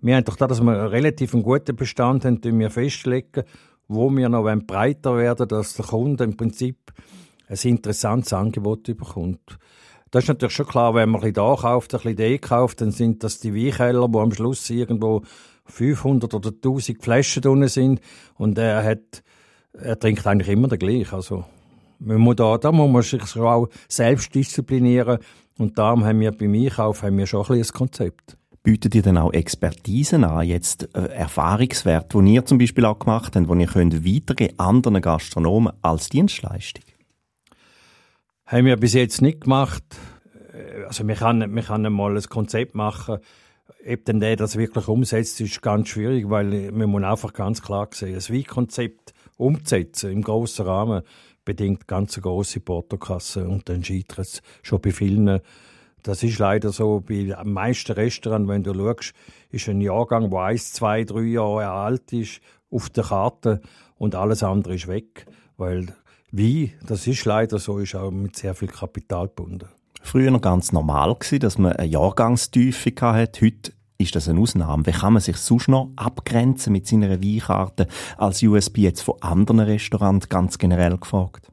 wir 0.00 0.16
haben 0.16 0.24
doch 0.24 0.36
da, 0.36 0.46
dass 0.46 0.60
wir 0.60 0.72
einen 0.72 0.88
relativ 0.88 1.32
guten 1.32 1.74
Bestand 1.74 2.24
haben, 2.24 2.40
den 2.40 2.58
wir 2.58 2.70
festlegen, 2.70 3.44
wo 3.88 4.10
wir 4.10 4.28
noch 4.28 4.44
breiter 4.66 5.16
werden, 5.16 5.48
dass 5.48 5.74
der 5.74 5.86
Kunde 5.86 6.24
im 6.24 6.36
Prinzip 6.36 6.92
ein 7.48 7.58
interessantes 7.62 8.32
Angebot 8.32 8.84
bekommt. 8.84 9.58
Das 10.10 10.24
ist 10.24 10.28
natürlich 10.28 10.54
schon 10.54 10.66
klar, 10.66 10.94
wenn 10.94 11.10
man 11.10 11.20
ein 11.20 11.32
bisschen 11.32 11.34
da 11.34 11.56
kauft, 11.56 11.94
ein 11.94 12.00
bisschen 12.00 12.16
da 12.16 12.38
kauft, 12.38 12.80
dann 12.80 12.90
sind 12.90 13.24
das 13.24 13.40
die 13.40 13.54
Weinkeller, 13.54 14.08
die 14.08 14.18
am 14.18 14.32
Schluss 14.32 14.70
irgendwo 14.70 15.22
500 15.66 16.32
oder 16.34 16.50
1000 16.50 17.02
Flaschen 17.02 17.42
drin 17.42 17.68
sind 17.68 18.00
und 18.34 18.58
er 18.58 18.84
hat, 18.84 19.22
er 19.72 19.98
trinkt 19.98 20.26
eigentlich 20.26 20.48
immer 20.48 20.68
der 20.68 20.78
gleiche. 20.78 21.14
Also, 21.14 21.44
man 21.98 22.18
muss 22.18 22.36
da, 22.36 22.58
da 22.58 22.72
muss 22.72 22.90
man 22.90 23.02
sich 23.02 23.36
auch 23.36 23.68
selbst 23.88 24.34
disziplinieren 24.34 25.18
und 25.58 25.78
darum 25.78 26.04
haben 26.04 26.20
wir 26.20 26.32
beim 26.32 26.54
Einkauf 26.54 27.02
haben 27.02 27.18
wir 27.18 27.26
schon 27.26 27.46
ein, 27.46 27.60
ein 27.60 27.68
Konzept. 27.68 28.36
Bietet 28.62 28.94
ihr 28.96 29.02
dann 29.02 29.16
auch 29.16 29.32
Expertisen 29.32 30.24
an, 30.24 30.44
jetzt 30.44 30.88
äh, 30.94 31.06
Erfahrungswerte, 31.06 32.20
die 32.20 32.34
ihr 32.34 32.44
zum 32.44 32.58
Beispiel 32.58 32.84
auch 32.84 32.98
gemacht 32.98 33.36
habt, 33.36 33.48
die 33.48 33.60
ihr 33.60 33.66
könnt 33.66 34.04
weitergeben 34.04 34.58
anderen 34.58 35.00
Gastronomen 35.00 35.72
als 35.82 36.08
Dienstleistung? 36.08 36.84
Haben 38.44 38.66
wir 38.66 38.76
bis 38.76 38.94
jetzt 38.94 39.22
nicht 39.22 39.42
gemacht. 39.42 39.84
Also 40.86 41.06
wir 41.06 41.14
können, 41.14 41.54
wir 41.54 41.62
können 41.62 41.92
mal 41.92 42.16
ein 42.16 42.22
Konzept 42.24 42.74
machen, 42.74 43.18
ob 43.84 44.04
denn 44.04 44.20
der 44.20 44.36
das 44.36 44.56
wirklich 44.56 44.88
umsetzt, 44.88 45.40
ist 45.40 45.62
ganz 45.62 45.88
schwierig, 45.88 46.28
weil 46.28 46.72
man 46.72 46.90
muss 46.90 47.02
einfach 47.02 47.32
ganz 47.32 47.62
klar 47.62 47.88
sehen, 47.92 48.16
ein 48.16 48.34
Wein-Konzept 48.34 49.14
umzusetzen 49.36 50.12
im 50.12 50.22
grossen 50.22 50.66
Rahmen 50.66 51.02
bedingt 51.44 51.86
ganz 51.86 52.20
große 52.20 52.60
Portokasse 52.60 53.48
und 53.48 53.68
dann 53.68 53.84
scheitert 53.84 54.18
es 54.18 54.42
schon 54.62 54.80
bei 54.80 54.90
vielen. 54.90 55.40
Das 56.02 56.22
ist 56.22 56.38
leider 56.38 56.70
so, 56.70 57.00
bei 57.00 57.24
den 57.24 57.52
meisten 57.52 57.92
Restaurants, 57.92 58.48
wenn 58.48 58.62
du 58.62 58.74
schaust, 58.74 59.14
ist 59.50 59.68
ein 59.68 59.80
Jahrgang, 59.80 60.30
der 60.30 60.40
eins, 60.40 60.72
zwei, 60.72 61.04
drei 61.04 61.22
Jahre 61.22 61.70
alt 61.70 62.12
ist, 62.12 62.40
auf 62.70 62.90
der 62.90 63.04
Karte 63.04 63.60
und 63.96 64.14
alles 64.14 64.42
andere 64.42 64.74
ist 64.74 64.88
weg, 64.88 65.26
weil 65.56 65.94
wie, 66.30 66.74
das 66.86 67.06
ist 67.06 67.24
leider 67.24 67.58
so, 67.58 67.78
ist 67.78 67.94
auch 67.94 68.10
mit 68.10 68.36
sehr 68.36 68.54
viel 68.54 68.68
Kapital 68.68 69.28
gebunden. 69.28 69.68
Früher 70.06 70.38
ganz 70.38 70.70
normal 70.70 71.16
gewesen, 71.16 71.40
dass 71.40 71.58
man 71.58 71.72
eine 71.72 71.88
Jahrgangstiefe 71.88 72.92
hatte. 73.00 73.44
Heute 73.44 73.72
ist 73.98 74.14
das 74.14 74.28
eine 74.28 74.38
Ausnahme. 74.38 74.86
Wie 74.86 74.92
kann 74.92 75.14
man 75.14 75.20
sich 75.20 75.36
sonst 75.36 75.66
noch 75.66 75.90
abgrenzen 75.96 76.72
mit 76.72 76.86
seiner 76.86 77.20
Weinkarte 77.20 77.88
als 78.16 78.40
USB 78.40 78.78
jetzt 78.78 79.00
von 79.00 79.16
anderen 79.20 79.58
Restaurants 79.58 80.28
ganz 80.28 80.58
generell 80.58 80.96
gefragt? 80.96 81.48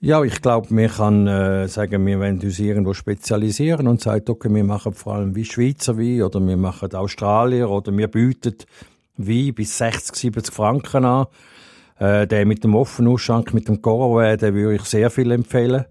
Ja, 0.00 0.24
ich 0.24 0.42
glaube, 0.42 0.70
wir 0.70 0.88
kann 0.88 1.28
äh, 1.28 1.68
sagen, 1.68 2.04
wir 2.04 2.18
wollen 2.18 2.40
uns 2.40 2.58
irgendwo 2.58 2.94
spezialisieren 2.94 3.86
und 3.86 4.00
sagen, 4.00 4.24
okay, 4.28 4.52
wir 4.52 4.64
machen 4.64 4.92
vor 4.92 5.14
allem 5.14 5.36
wie 5.36 5.44
Schweizer 5.44 5.96
Wein 5.96 6.22
oder 6.22 6.44
wir 6.44 6.56
machen 6.56 6.92
Australier 6.94 7.70
oder 7.70 7.96
wir 7.96 8.08
bieten 8.08 8.56
Wein 9.16 9.54
bis 9.54 9.78
60, 9.78 10.16
70 10.16 10.52
Franken 10.52 11.04
an. 11.04 11.26
Äh, 12.00 12.26
der 12.26 12.44
mit 12.44 12.64
dem 12.64 12.74
offenen 12.74 13.12
Ausschank, 13.12 13.54
mit 13.54 13.68
dem 13.68 13.80
Coraway, 13.80 14.36
den 14.36 14.54
würde 14.54 14.74
ich 14.74 14.82
sehr 14.82 15.10
viel 15.10 15.30
empfehlen. 15.30 15.84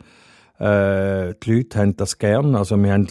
Äh, 0.60 1.36
die 1.44 1.54
Leute 1.54 1.80
haben 1.80 1.98
das 1.98 2.18
gern. 2.18 2.56
Also 2.56 2.78
wir 2.78 2.94
haben 2.94 3.08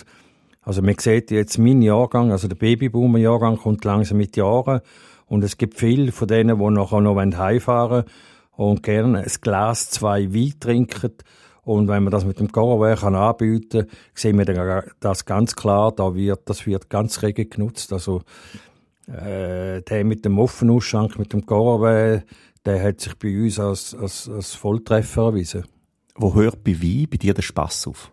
also 0.65 0.81
man 0.81 0.97
sieht 0.99 1.31
jetzt, 1.33 1.59
mein 1.59 1.83
Jahrgang, 1.83 2.31
also 2.31 2.47
der 2.47 2.55
Babyboomer-Jahrgang 2.55 3.59
kommt 3.59 3.85
langsam 3.85 4.19
mit 4.19 4.37
Jahren 4.37 4.81
und 5.27 5.43
es 5.43 5.59
gibt 5.59 5.79
viele 5.79 6.13
von 6.13 6.29
denen, 6.29 6.59
die 6.59 6.71
nachher 6.71 7.01
noch 7.01 7.17
heimfahren 7.17 8.05
und 8.53 8.83
gerne 8.83 9.19
ein 9.19 9.33
Glas, 9.41 9.91
zwei 9.91 10.33
Wein 10.33 10.55
trinken. 10.61 11.15
Und 11.65 11.89
wenn 11.89 12.05
man 12.05 12.11
das 12.11 12.25
mit 12.25 12.39
dem 12.39 12.51
kann 12.51 13.15
anbieten 13.15 13.87
kann, 13.87 13.99
sehen 14.15 14.39
wir 14.39 14.85
das 15.01 15.25
ganz 15.25 15.57
klar, 15.57 15.93
da 15.93 16.15
wird, 16.15 16.49
das 16.49 16.67
wird 16.67 16.91
ganz 16.91 17.23
rege 17.23 17.47
genutzt. 17.47 17.93
Also, 17.93 18.23
äh, 19.07 19.83
der 19.83 20.05
mit 20.05 20.25
dem 20.25 20.39
offenen 20.39 20.77
Ausschank, 20.77 21.19
mit 21.19 21.33
dem 21.33 21.47
Corawehr, 21.47 22.25
der 22.65 22.83
hat 22.83 23.01
sich 23.01 23.15
bei 23.17 23.37
uns 23.37 23.59
als, 23.59 23.95
als, 23.95 24.29
als 24.29 24.55
Volltreffer 24.55 25.27
erwiesen. 25.27 25.65
Wo 26.15 26.35
hört 26.35 26.63
bei 26.63 26.81
Wein 26.83 27.07
bei 27.11 27.17
dir 27.17 27.33
der 27.33 27.43
Spass 27.43 27.87
auf? 27.87 28.13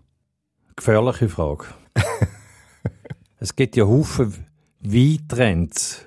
Gefährliche 0.76 1.28
Frage. 1.28 1.66
es 3.40 3.56
gibt 3.56 3.76
ja 3.76 3.86
Haufen 3.86 4.46
Weintrends. 4.80 6.06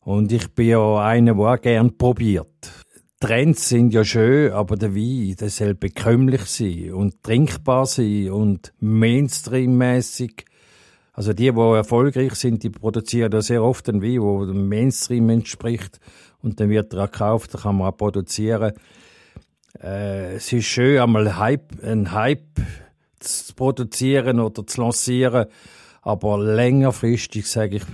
Und 0.00 0.32
ich 0.32 0.48
bin 0.54 0.68
ja 0.68 0.98
einer, 0.98 1.34
der 1.34 1.44
auch 1.44 1.60
gern 1.60 1.96
probiert. 1.96 2.72
Trends 3.20 3.68
sind 3.68 3.94
ja 3.94 4.04
schön, 4.04 4.52
aber 4.52 4.76
der 4.76 4.94
Wein, 4.96 5.36
der 5.38 5.50
soll 5.50 5.74
bekömmlich 5.74 6.42
sein 6.46 6.92
und 6.92 7.22
trinkbar 7.22 7.86
sein 7.86 8.30
und 8.30 8.74
Mainstream-mäßig. 8.80 10.44
Also 11.12 11.32
die, 11.32 11.52
die 11.52 11.58
erfolgreich 11.58 12.34
sind, 12.34 12.64
die 12.64 12.70
produzieren 12.70 13.30
da 13.30 13.40
sehr 13.40 13.62
oft 13.62 13.88
einen 13.88 14.02
Wein, 14.02 14.20
der 14.20 14.52
dem 14.52 14.68
Mainstream 14.68 15.30
entspricht. 15.30 16.00
Und 16.42 16.58
dann 16.58 16.68
wird 16.68 16.92
er 16.92 17.04
auch 17.04 17.10
gekauft, 17.10 17.54
da 17.54 17.58
kann 17.58 17.76
man 17.76 17.88
auch 17.88 17.96
produzieren. 17.96 18.72
Äh, 19.82 20.34
es 20.36 20.52
ist 20.52 20.66
schön, 20.66 21.00
einmal 21.00 21.36
Hype, 21.38 21.82
einen 21.82 22.12
Hype 22.12 22.60
zu 23.20 23.54
produzieren 23.54 24.40
oder 24.40 24.66
zu 24.66 24.80
lancieren. 24.80 25.46
Aber 26.02 26.38
längerfristig 26.38 27.46
sage 27.46 27.76
ich, 27.76 27.84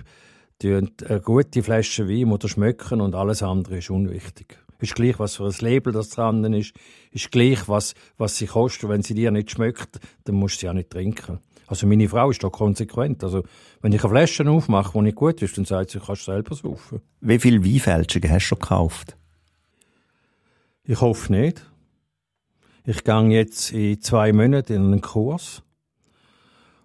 eine 0.62 1.20
gute 1.20 1.62
Flasche 1.62 2.08
Wein 2.08 2.32
oder 2.32 2.48
schmecken 2.48 3.00
und 3.00 3.14
alles 3.14 3.42
andere 3.42 3.78
ist 3.78 3.90
unwichtig. 3.90 4.58
Ist 4.80 4.94
gleich, 4.94 5.18
was 5.18 5.36
für 5.36 5.44
ein 5.44 5.54
Label 5.60 5.92
das 5.92 6.10
dran 6.10 6.42
ist. 6.52 6.72
Ist 7.12 7.30
gleich, 7.30 7.68
was, 7.68 7.94
was 8.16 8.36
sie 8.36 8.46
kostet. 8.46 8.88
Wenn 8.88 9.02
sie 9.02 9.14
dir 9.14 9.30
nicht 9.30 9.50
schmeckt, 9.50 10.00
dann 10.24 10.36
musst 10.36 10.56
du 10.56 10.60
sie 10.60 10.68
auch 10.70 10.74
nicht 10.74 10.90
trinken. 10.90 11.40
Also 11.66 11.86
meine 11.86 12.08
Frau 12.08 12.30
ist 12.30 12.42
da 12.42 12.48
konsequent. 12.48 13.22
Also 13.22 13.44
wenn 13.80 13.92
ich 13.92 14.02
eine 14.02 14.10
Flasche 14.10 14.48
aufmache, 14.48 14.92
die 14.94 15.02
nicht 15.02 15.16
gut 15.16 15.40
ist, 15.42 15.56
dann 15.56 15.66
sagt 15.66 15.90
sie, 15.90 16.00
kannst 16.00 16.26
du 16.26 16.32
selber 16.32 16.54
saufen. 16.54 17.00
Wie 17.20 17.38
viele 17.38 17.64
Weinfälschungen 17.64 18.30
hast 18.30 18.44
du 18.44 18.48
schon 18.48 18.58
gekauft? 18.58 19.16
Ich 20.84 21.00
hoffe 21.00 21.32
nicht. 21.32 21.69
Ich 22.90 23.05
gehe 23.05 23.29
jetzt 23.29 23.70
in 23.70 24.00
zwei 24.00 24.33
Monaten 24.33 24.72
in 24.72 24.85
einen 24.87 25.00
Kurs, 25.00 25.62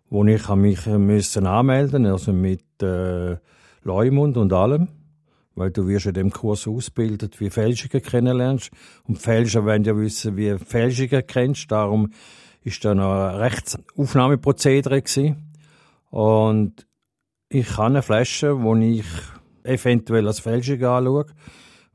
wo 0.07 0.23
ich 0.23 0.47
mich 0.49 0.85
müssen 0.85 1.47
anmelden 1.47 2.05
also 2.05 2.31
mit 2.31 2.61
äh, 2.83 3.37
Leumund 3.81 4.37
und 4.37 4.53
allem, 4.53 4.87
weil 5.55 5.71
du 5.71 5.87
wirst 5.87 6.05
in 6.05 6.13
dem 6.13 6.29
Kurs 6.29 6.67
ausgebildet, 6.67 7.39
wie 7.39 7.49
Fälschungen 7.49 8.03
kennenlernst. 8.03 8.69
Und 9.05 9.17
Fälscher 9.17 9.65
wollen 9.65 9.83
ja 9.83 9.97
wissen, 9.97 10.37
wie 10.37 10.59
Fälschungen 10.59 11.25
kennst. 11.25 11.71
Darum 11.71 12.11
ist 12.61 12.85
da 12.85 12.93
noch 12.93 13.11
ein 13.11 13.37
Rechtsaufnahmeprozedere 13.37 15.01
gewesen. 15.01 15.55
Und 16.11 16.85
ich 17.49 17.77
habe 17.77 17.87
eine 17.87 18.03
Flasche, 18.03 18.55
die 18.63 18.99
ich 18.99 19.07
eventuell 19.63 20.27
als 20.27 20.39
Fälschung 20.39 20.83
anschaue, 20.83 21.25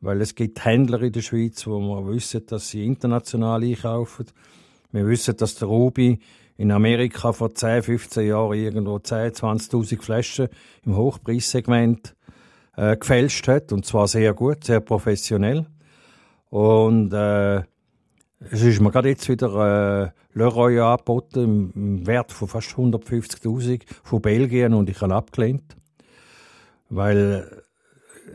weil 0.00 0.20
es 0.20 0.34
gibt 0.34 0.64
Händler 0.64 1.02
in 1.02 1.12
der 1.12 1.22
Schweiz, 1.22 1.66
wo 1.66 1.78
wir 1.80 2.06
wissen, 2.06 2.44
dass 2.46 2.70
sie 2.70 2.86
international 2.86 3.62
einkaufen. 3.62 4.26
Wir 4.92 5.06
wissen, 5.06 5.36
dass 5.36 5.54
der 5.56 5.68
Ruby 5.68 6.18
in 6.56 6.70
Amerika 6.70 7.32
vor 7.32 7.54
10, 7.54 7.82
15 7.82 8.26
Jahren 8.26 8.58
irgendwo 8.58 8.98
10, 8.98 9.32
20.000 9.32 10.02
Flaschen 10.02 10.48
im 10.84 10.96
Hochpreissegment 10.96 12.14
äh, 12.76 12.96
gefälscht 12.96 13.48
hat. 13.48 13.72
Und 13.72 13.86
zwar 13.86 14.08
sehr 14.08 14.34
gut, 14.34 14.64
sehr 14.64 14.80
professionell. 14.80 15.66
Und 16.50 17.12
äh, 17.12 17.58
es 18.50 18.62
ist 18.62 18.80
mir 18.80 18.90
gerade 18.90 19.10
jetzt 19.10 19.28
wieder 19.28 20.04
äh, 20.04 20.38
Leroy 20.38 20.80
angeboten, 20.80 21.44
im, 21.44 21.72
im 21.74 22.06
Wert 22.06 22.32
von 22.32 22.48
fast 22.48 22.70
150.000 22.70 23.82
von 24.02 24.22
Belgien 24.22 24.74
und 24.74 24.88
ich 24.88 25.00
habe 25.00 25.14
abgelehnt. 25.14 25.76
Weil 26.88 27.59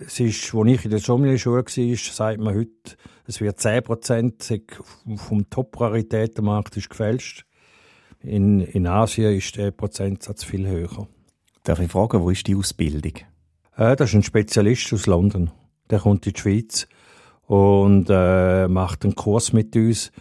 es 0.06 0.20
ist, 0.20 0.54
als 0.54 0.70
ich 0.70 0.86
in 0.86 0.92
der 0.92 1.00
Sommelier-Schule 1.00 1.64
war, 1.66 1.96
sagt 1.98 2.40
man 2.40 2.56
heute, 2.56 2.98
es 3.28 3.42
wird 3.42 3.60
10% 3.60 4.72
vom 5.18 5.50
Top-Raritätenmarkt 5.50 6.76
gefälscht. 6.90 7.46
In, 8.22 8.62
in 8.62 8.88
Asien 8.88 9.36
ist 9.36 9.56
der 9.56 9.72
Prozentsatz 9.72 10.44
viel 10.44 10.68
höher. 10.68 11.08
Darf 11.64 11.80
ich 11.80 11.92
fragen, 11.92 12.22
wo 12.22 12.30
ist 12.30 12.48
die 12.48 12.56
Ausbildung? 12.56 13.14
Äh, 13.76 13.96
das 13.96 14.10
ist 14.10 14.16
ein 14.16 14.24
Spezialist 14.24 14.92
aus 14.94 15.06
London. 15.06 15.52
Der 15.90 16.00
kommt 16.00 16.26
in 16.26 16.34
die 16.34 16.40
Schweiz 16.40 16.88
und 17.48 18.08
äh, 18.10 18.68
macht 18.68 19.04
einen 19.04 19.16
Kurs 19.16 19.54
mit 19.54 19.76
uns 19.76 20.12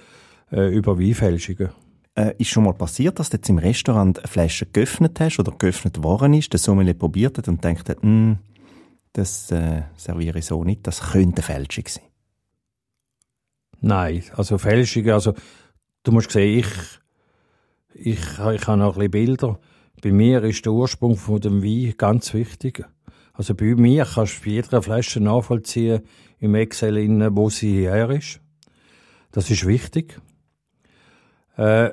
äh, 0.53 0.75
über 0.75 0.99
Weinfälschungen. 0.99 1.71
Äh, 2.15 2.35
ist 2.39 2.49
schon 2.51 2.65
mal 2.65 2.75
passiert, 2.75 3.19
dass 3.19 3.31
du 3.31 3.39
jetzt 3.39 3.49
im 3.49 3.59
Restaurant 3.59 4.19
eine 4.19 4.29
Flasche 4.29 4.67
geöffnet 4.67 5.19
hast 5.21 5.39
oder 5.39 5.53
geöffnet 5.53 6.03
worden 6.03 6.35
ist, 6.35 6.53
der 6.53 6.61
Sommelier 6.61 6.95
probiert 6.95 7.39
hat 7.39 7.49
und 7.49 7.65
denkt, 7.65 7.89
hm, 8.01 8.39
das 9.15 9.51
äh, 9.51 9.83
serviere 9.97 10.41
ich 10.41 10.47
so 10.47 10.63
nicht, 10.65 10.87
das 10.87 11.13
könnte 11.13 11.37
eine 11.37 11.43
Fälschung 11.43 11.85
sein? 11.89 12.05
Nein, 13.81 14.23
also 14.37 14.59
Fälschungen, 14.59 15.11
also 15.11 15.35
du 16.03 16.13
musst 16.13 16.31
sehen, 16.31 16.61
ich, 16.61 16.67
ich, 17.95 18.39
ich 18.39 18.67
habe 18.67 18.77
noch 18.77 18.97
ein 18.97 19.11
bisschen 19.11 19.11
Bilder. 19.11 19.61
Bei 20.03 20.13
mir 20.13 20.43
ist 20.43 20.65
der 20.65 20.73
Ursprung 20.73 21.17
von 21.17 21.41
dem 21.41 21.63
Wein 21.63 21.95
ganz 21.97 22.35
wichtig. 22.35 22.85
Also 23.33 23.55
bei 23.55 23.75
mir 23.75 24.05
kannst 24.05 24.39
du 24.39 24.45
bei 24.45 24.51
jeder 24.51 24.83
Flasche 24.83 25.21
nachvollziehen 25.21 26.03
im 26.39 26.55
Excel, 26.55 26.97
wo 27.35 27.51
sie 27.51 27.87
her 27.87 28.11
ist. 28.11 28.41
Das 29.33 29.51
ist 29.51 29.67
wichtig. 29.67 30.21
Äh, 31.57 31.91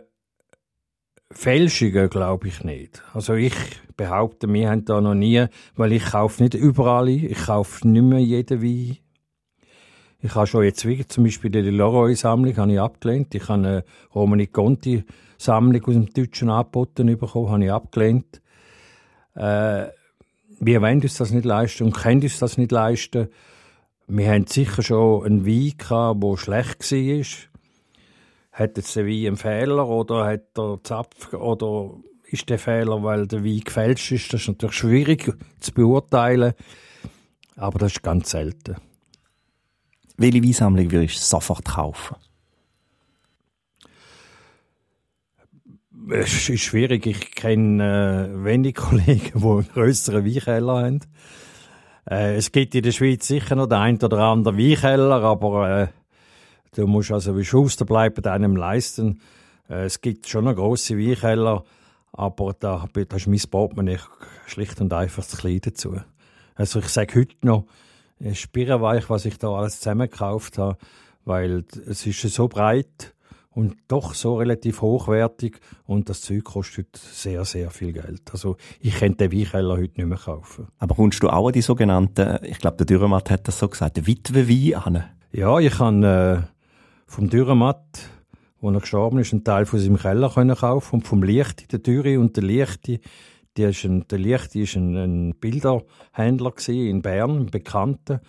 Fälschungen 1.34 2.10
glaube 2.10 2.48
ich 2.48 2.64
nicht. 2.64 3.04
Also 3.14 3.34
ich 3.34 3.54
behaupte, 3.98 4.52
wir 4.52 4.70
haben 4.70 4.86
da 4.86 5.02
noch 5.02 5.14
nie, 5.14 5.46
weil 5.76 5.94
ich 5.94 6.06
kaufe 6.06 6.44
nicht 6.44 6.54
überall. 6.54 7.10
Ich 7.10 7.46
kaufe 7.46 7.88
nicht 7.88 8.04
mehr 8.04 8.20
jeden 8.20 8.62
Wein. 8.62 8.98
Ich 10.24 10.36
habe 10.36 10.46
schon 10.46 10.64
jetzt 10.64 10.88
wie 10.88 11.06
zum 11.08 11.24
Beispiel 11.24 11.50
die 11.50 11.62
Leroy-Sammlung 11.62 12.56
habe 12.58 12.72
ich 12.74 12.80
abgelehnt. 12.80 13.34
Ich 13.34 13.44
habe 13.44 13.54
eine 13.54 13.84
Romani 14.14 14.48
Conti-Sammlung 14.48 15.84
aus 15.84 15.94
dem 15.94 16.14
Deutschen 16.14 16.50
angeboten 16.50 17.08
bekommen, 17.18 17.50
habe 17.50 17.66
ich 17.66 17.72
abgelehnt. 17.72 18.42
Äh, 19.36 19.88
wir 20.60 20.82
wollen 20.82 21.02
uns 21.02 21.18
das 21.18 21.32
nicht 21.32 21.46
leisten 21.46 21.86
und 21.86 21.94
können 21.94 22.22
uns 22.22 22.38
das 22.38 22.58
nicht 22.60 22.72
leisten. 22.72 23.30
Wir 24.08 24.32
haben 24.32 24.46
sicher 24.46 24.84
schon 24.84 25.26
einen 25.26 25.46
Wein 25.46 25.74
gehabt, 25.78 26.24
der 26.24 26.38
schlecht 26.38 26.92
war 26.92 27.51
hat 28.52 28.78
jetzt 28.78 28.96
der 28.96 29.06
Wein 29.06 29.28
einen 29.28 29.38
Fehler 29.38 29.88
oder 29.88 30.26
hat 30.26 30.58
der 30.58 30.80
Zapf 30.84 31.34
oder 31.34 31.92
ist 32.26 32.50
der 32.50 32.60
Fehler, 32.60 33.04
weil 33.04 33.28
der 33.28 33.44
Wein 33.44 33.62
gefälscht 33.62 34.12
ist? 34.12 34.34
Das 34.34 34.42
ist 34.42 34.48
natürlich 34.48 34.76
schwierig 34.76 35.34
zu 35.60 35.72
beurteilen, 35.74 36.54
aber 37.56 37.80
das 37.80 37.94
ist 37.94 38.04
ganz 38.04 38.32
selten. 38.32 38.76
Welche 40.18 40.44
Weinsammlung 40.44 40.92
würdest 40.92 41.18
du 41.18 41.24
sofort 41.24 41.66
kaufen? 41.66 42.16
Es 46.10 46.50
ist 46.50 46.62
schwierig. 46.62 47.06
Ich 47.06 47.32
kenne 47.32 48.30
äh, 48.34 48.44
wenige 48.44 48.82
Kollegen, 48.82 49.40
die 49.40 49.46
einen 49.46 49.68
grösseren 49.68 50.26
Weinkeller 50.26 50.84
haben. 50.84 51.00
Äh, 52.10 52.36
es 52.36 52.52
gibt 52.52 52.76
in 52.76 52.84
der 52.84 52.92
Schweiz 52.92 53.28
sicher 53.28 53.56
noch 53.56 53.68
den 53.68 53.78
einen 53.78 54.04
oder 54.04 54.20
anderen 54.20 54.58
Weinkeller, 54.58 55.22
aber 55.24 55.82
äh, 55.82 55.88
Du 56.74 56.88
musst 56.88 57.12
also 57.12 57.38
wie 57.38 57.44
Schuster 57.44 57.84
bleiben 57.84 58.24
einem 58.24 58.56
leisten. 58.56 59.20
Äh, 59.70 59.86
es 59.86 60.00
gibt 60.00 60.28
schon 60.28 60.46
noch 60.46 60.56
grosse 60.56 60.98
Weinkeller, 60.98 61.66
aber 62.14 62.56
da, 62.58 62.88
da 62.94 63.16
ist 63.18 63.28
mein 63.28 63.42
Portemonnaie 63.50 64.00
schlicht 64.48 64.80
und 64.80 64.94
einfach 64.94 65.26
zu 65.26 65.36
klein 65.36 65.60
dazu. 65.62 65.98
Also 66.56 66.80
ich 66.80 66.88
sage 66.88 67.20
heute 67.20 67.36
noch, 67.42 67.66
Spirrenweich, 68.34 69.10
was 69.10 69.26
ich 69.26 69.38
da 69.38 69.50
alles 69.50 69.80
zusammengekauft 69.80 70.58
habe, 70.60 70.78
weil 71.26 71.66
es 71.88 72.06
ist 72.06 72.22
so 72.22 72.48
breit 72.48 73.14
und 73.50 73.76
doch 73.90 74.14
so 74.14 74.38
relativ 74.38 74.82
hochwertig 74.82 75.60
und 75.86 76.08
das 76.08 76.22
Zeug 76.22 76.46
kostet 76.46 76.96
sehr, 76.96 77.44
sehr 77.44 77.70
viel 77.72 77.92
Geld. 77.92 78.22
Also 78.32 78.56
ich 78.80 78.96
könnte 78.96 79.28
den 79.28 79.38
Weinkeller 79.38 79.76
heute 79.76 80.00
nicht 80.00 80.08
mehr 80.08 80.18
kaufen. 80.18 80.70
Aber 80.80 80.96
kommst 80.96 81.22
du 81.22 81.28
auch 81.28 81.48
an 81.48 81.54
die 81.54 81.62
sogenannten, 81.62 82.46
ich 82.46 82.60
glaube 82.60 82.78
der 82.78 82.86
Dürrematt 82.86 83.30
hat 83.30 83.48
das 83.50 83.60
so 83.60 83.68
gesagt, 83.68 84.08
Witwenwein 84.08 84.76
an? 84.76 85.04
Ja, 85.34 85.60
ich 85.60 85.80
habe 85.80 86.46
äh, 86.46 86.51
vom 87.12 87.30
Dürrematt, 87.30 88.10
wo 88.62 88.72
er 88.72 88.80
gestorben 88.80 89.20
ist, 89.20 89.34
einen 89.34 89.44
Teil 89.44 89.66
von 89.66 89.80
seinem 89.80 89.98
Keller 89.98 90.30
können 90.30 90.56
kaufen 90.56 90.96
und 90.96 91.08
vom 91.08 91.24
Lichti, 91.24 91.68
der 91.68 91.80
Dürre 91.80 92.18
und 92.18 92.38
der 92.38 92.44
Lichti, 92.44 93.02
die 93.58 93.64
ist 93.64 93.84
ein, 93.84 94.08
der 94.08 94.18
Lichti 94.18 94.62
ist 94.62 94.78
ein, 94.78 94.96
ein 94.96 95.36
Bilderhändler 95.36 96.54
in 96.70 97.02
Bern, 97.02 97.38
ein 97.42 97.46
Bekannter. 97.48 98.22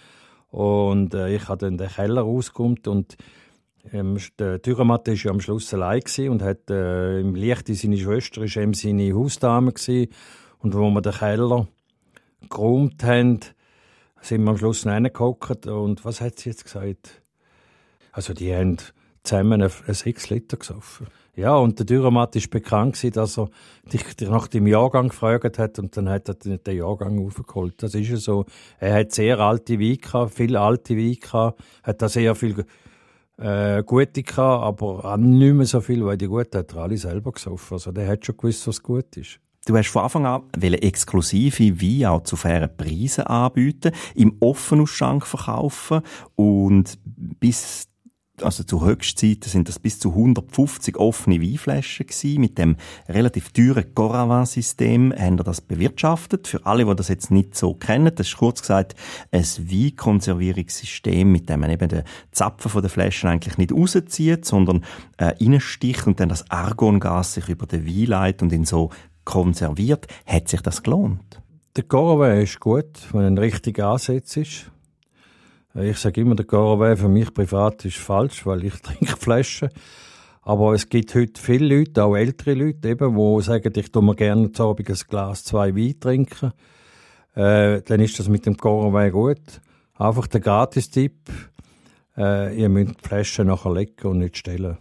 Und 0.51 1.15
äh, 1.15 1.33
ich 1.33 1.49
habe 1.49 1.59
dann 1.59 1.79
den 1.79 1.89
Keller 1.89 2.23
rausgekommen 2.23 2.81
und 2.89 3.17
ähm, 3.93 4.19
der 4.41 4.59
Dürrematt 4.59 5.07
war 5.07 5.15
ja 5.15 5.31
am 5.31 5.41
Schluss 5.41 5.73
allein 5.73 6.03
und 6.29 6.43
hat 6.43 6.69
äh, 6.69 7.21
im 7.21 7.37
Lichti 7.37 7.75
seine 7.75 7.97
Schwester 7.97 8.43
ist 8.43 8.57
eben 8.57 8.75
seine 8.75 9.15
Hausdame 9.15 9.73
gewesen. 9.73 10.13
und 10.59 10.75
wo 10.75 10.91
wir 10.91 11.03
den 11.03 11.13
Keller 11.13 11.69
geräumt 12.51 13.05
haben, 13.05 13.39
sind 14.21 14.43
wir 14.43 14.51
am 14.51 14.59
Schluss 14.59 14.85
reingehockt 14.85 15.69
und 15.69 16.05
was 16.05 16.21
hat 16.21 16.41
sie 16.41 16.51
jetzt 16.51 16.65
gesagt? 16.65 17.22
Also 18.13 18.35
die 18.35 18.55
haben 18.55 18.77
zusammen 19.25 19.69
6 19.69 20.31
Liter 20.31 20.57
gesoffen. 20.57 21.07
Ja, 21.35 21.57
und 21.57 21.79
der 21.79 21.87
Dürrematt 21.87 22.35
war 22.35 22.43
bekannt, 22.51 22.97
gewesen, 22.97 23.15
dass 23.15 23.39
er 23.39 23.49
dich 23.91 24.05
nach 24.29 24.49
dem 24.49 24.67
Jahrgang 24.67 25.09
gefragt 25.09 25.59
hat 25.59 25.79
und 25.79 25.97
dann 25.97 26.11
hat 26.11 26.29
er 26.29 26.35
den 26.35 26.77
Jahrgang 26.77 27.25
aufgeholt. 27.25 27.83
Das 27.83 27.95
ist 27.95 28.09
ja 28.09 28.17
so. 28.17 28.45
Er 28.79 28.95
hat 29.01 29.13
sehr 29.13 29.39
alte 29.39 29.81
Weine 29.81 29.97
gehabt, 29.97 30.35
viele 30.35 30.61
alte 30.61 30.95
Weine 30.95 31.17
gehabt, 31.17 31.63
hat 31.83 32.03
da 32.03 32.09
sehr 32.11 32.35
viel 32.35 32.67
äh, 33.39 33.83
gute 33.83 34.23
gehabt, 34.23 34.63
aber 34.63 35.07
auch 35.07 35.17
nicht 35.17 35.55
mehr 35.55 35.65
so 35.65 35.81
viel, 35.81 36.05
weil 36.05 36.19
die 36.19 36.27
guten 36.27 36.59
hat 36.59 36.75
er 36.75 36.83
alle 36.83 36.99
selber 36.99 37.33
gesoffen. 37.33 37.75
Also 37.77 37.93
der 37.93 38.09
hat 38.09 38.27
schon 38.27 38.37
gewusst, 38.37 38.67
was 38.67 38.83
gut 38.83 39.17
ist. 39.17 39.41
Du 39.65 39.77
hast 39.77 39.89
von 39.89 40.03
Anfang 40.03 40.27
an 40.27 40.43
exklusive 40.61 41.81
Weine 41.81 42.11
auch 42.11 42.25
zu 42.25 42.37
fairen 42.37 42.77
Preisen 42.77 43.25
anbieten, 43.25 43.93
im 44.15 44.37
Offenausschank 44.41 45.25
verkaufen 45.25 46.03
und 46.35 46.99
bis 47.05 47.89
also 48.41 48.65
zu 48.65 48.85
Höchstzeiten 48.85 49.49
sind 49.49 49.69
das 49.69 49.79
bis 49.79 49.99
zu 49.99 50.11
150 50.11 50.97
offene 50.97 51.41
Weinflaschen 51.41 52.07
gewesen. 52.07 52.41
Mit 52.41 52.57
dem 52.57 52.77
relativ 53.09 53.51
teuren 53.53 53.95
Coravin-System 53.95 55.13
haben 55.17 55.39
wir 55.39 55.45
das 55.45 55.61
bewirtschaftet. 55.61 56.49
Für 56.49 56.65
alle, 56.65 56.87
die 56.87 56.95
das 56.97 57.09
jetzt 57.09 57.31
nicht 57.31 57.55
so 57.55 57.75
kennen, 57.75 58.13
das 58.15 58.29
ist 58.29 58.39
kurz 58.39 58.63
gesagt 58.63 58.95
ein 59.31 59.43
Weinkonservierungssystem, 59.43 61.31
mit 61.31 61.49
dem 61.51 61.61
man 61.61 61.71
eben 61.71 61.89
den 61.89 62.05
Zapfen 62.31 62.71
von 62.71 62.81
der 62.81 62.91
Flaschen 62.91 63.29
eigentlich 63.29 63.59
nicht 63.59 63.73
rauszieht, 63.73 64.47
sondern 64.47 64.85
äh, 65.19 65.35
reinsticht 65.39 66.07
und 66.07 66.19
dann 66.19 66.31
das 66.31 66.51
Argongas 66.51 67.35
sich 67.35 67.49
über 67.51 67.67
den 67.67 67.87
Wein 67.87 68.07
leitet 68.07 68.43
und 68.43 68.53
ihn 68.53 68.65
so 68.65 68.91
konserviert. 69.25 70.07
Hat 70.27 70.49
sich 70.49 70.63
das 70.63 70.83
gelohnt? 70.83 71.43
Der 71.77 71.85
Coravin 71.85 72.43
ist 72.43 72.61
gut, 72.61 73.13
wenn 73.13 73.25
ein 73.25 73.39
richtiger 73.39 73.89
Ansatz 73.89 74.37
ist. 74.37 74.72
Ich 75.75 75.99
sage 75.99 76.21
immer, 76.21 76.35
der 76.35 76.45
Caraway 76.45 76.97
für 76.97 77.09
mich 77.09 77.33
privat 77.33 77.85
ist 77.87 77.97
falsch, 77.97 78.45
weil 78.45 78.65
ich 78.65 78.75
trinke 78.83 79.17
Flaschen. 79.17 79.71
Aber 80.43 80.75
es 80.75 80.89
gibt 80.89 81.15
heute 81.15 81.41
viele 81.41 81.79
Leute, 81.79 82.05
auch 82.05 82.17
ältere 82.17 82.55
Leute, 82.55 82.91
eben, 82.91 83.17
die 83.17 83.43
sagen, 83.43 83.73
ich 83.75 83.91
tue 83.91 84.03
mir 84.03 84.15
gerne 84.15 84.53
zu 84.53 84.69
Abend 84.69 84.91
ein 84.91 84.97
Glas, 85.09 85.45
zwei 85.45 85.75
Wein 85.75 85.99
trinken. 85.99 86.53
Äh, 87.35 87.81
dann 87.83 88.01
ist 88.01 88.19
das 88.19 88.29
mit 88.29 88.45
dem 88.45 88.57
Caraway 88.57 89.11
gut. 89.11 89.61
Einfach 89.97 90.27
der 90.27 90.41
Gratis-Tipp, 90.41 91.31
äh, 92.19 92.55
ihr 92.55 92.69
müsst 92.69 92.97
die 93.03 93.09
Flaschen 93.09 93.47
nachher 93.47 93.73
legen 93.73 94.09
und 94.09 94.19
nicht 94.19 94.37
stellen. 94.37 94.77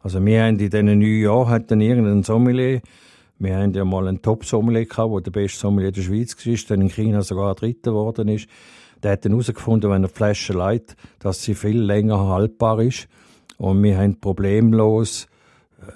Also 0.00 0.24
wir 0.24 0.42
haben 0.42 0.58
in 0.58 0.70
diesen 0.70 0.86
neun 0.86 1.02
Jahren 1.02 1.48
hatten 1.48 1.80
irgendeinen 1.80 2.22
Sommelier, 2.22 2.82
wir 3.38 3.56
haben 3.56 3.74
ja 3.74 3.84
mal 3.84 4.06
einen 4.06 4.22
Top-Sommelier 4.22 4.86
gehabt, 4.86 5.12
der 5.12 5.20
der 5.22 5.30
beste 5.32 5.58
Sommelier 5.58 5.92
der 5.92 6.02
Schweiz 6.02 6.36
war, 6.46 6.56
dann 6.68 6.82
in 6.82 6.88
China 6.88 7.22
sogar 7.22 7.54
Dritter 7.54 7.90
geworden 7.90 8.28
ist. 8.28 8.48
Der 9.02 9.12
hat 9.12 9.24
dann 9.24 9.32
herausgefunden, 9.32 9.90
wenn 9.90 10.04
er 10.04 10.08
Flasche 10.08 10.52
leitet, 10.52 10.96
dass 11.18 11.42
sie 11.42 11.54
viel 11.54 11.80
länger 11.80 12.26
haltbar 12.28 12.80
ist. 12.80 13.08
Und 13.58 13.82
wir 13.82 13.98
haben 13.98 14.20
problemlos 14.20 15.26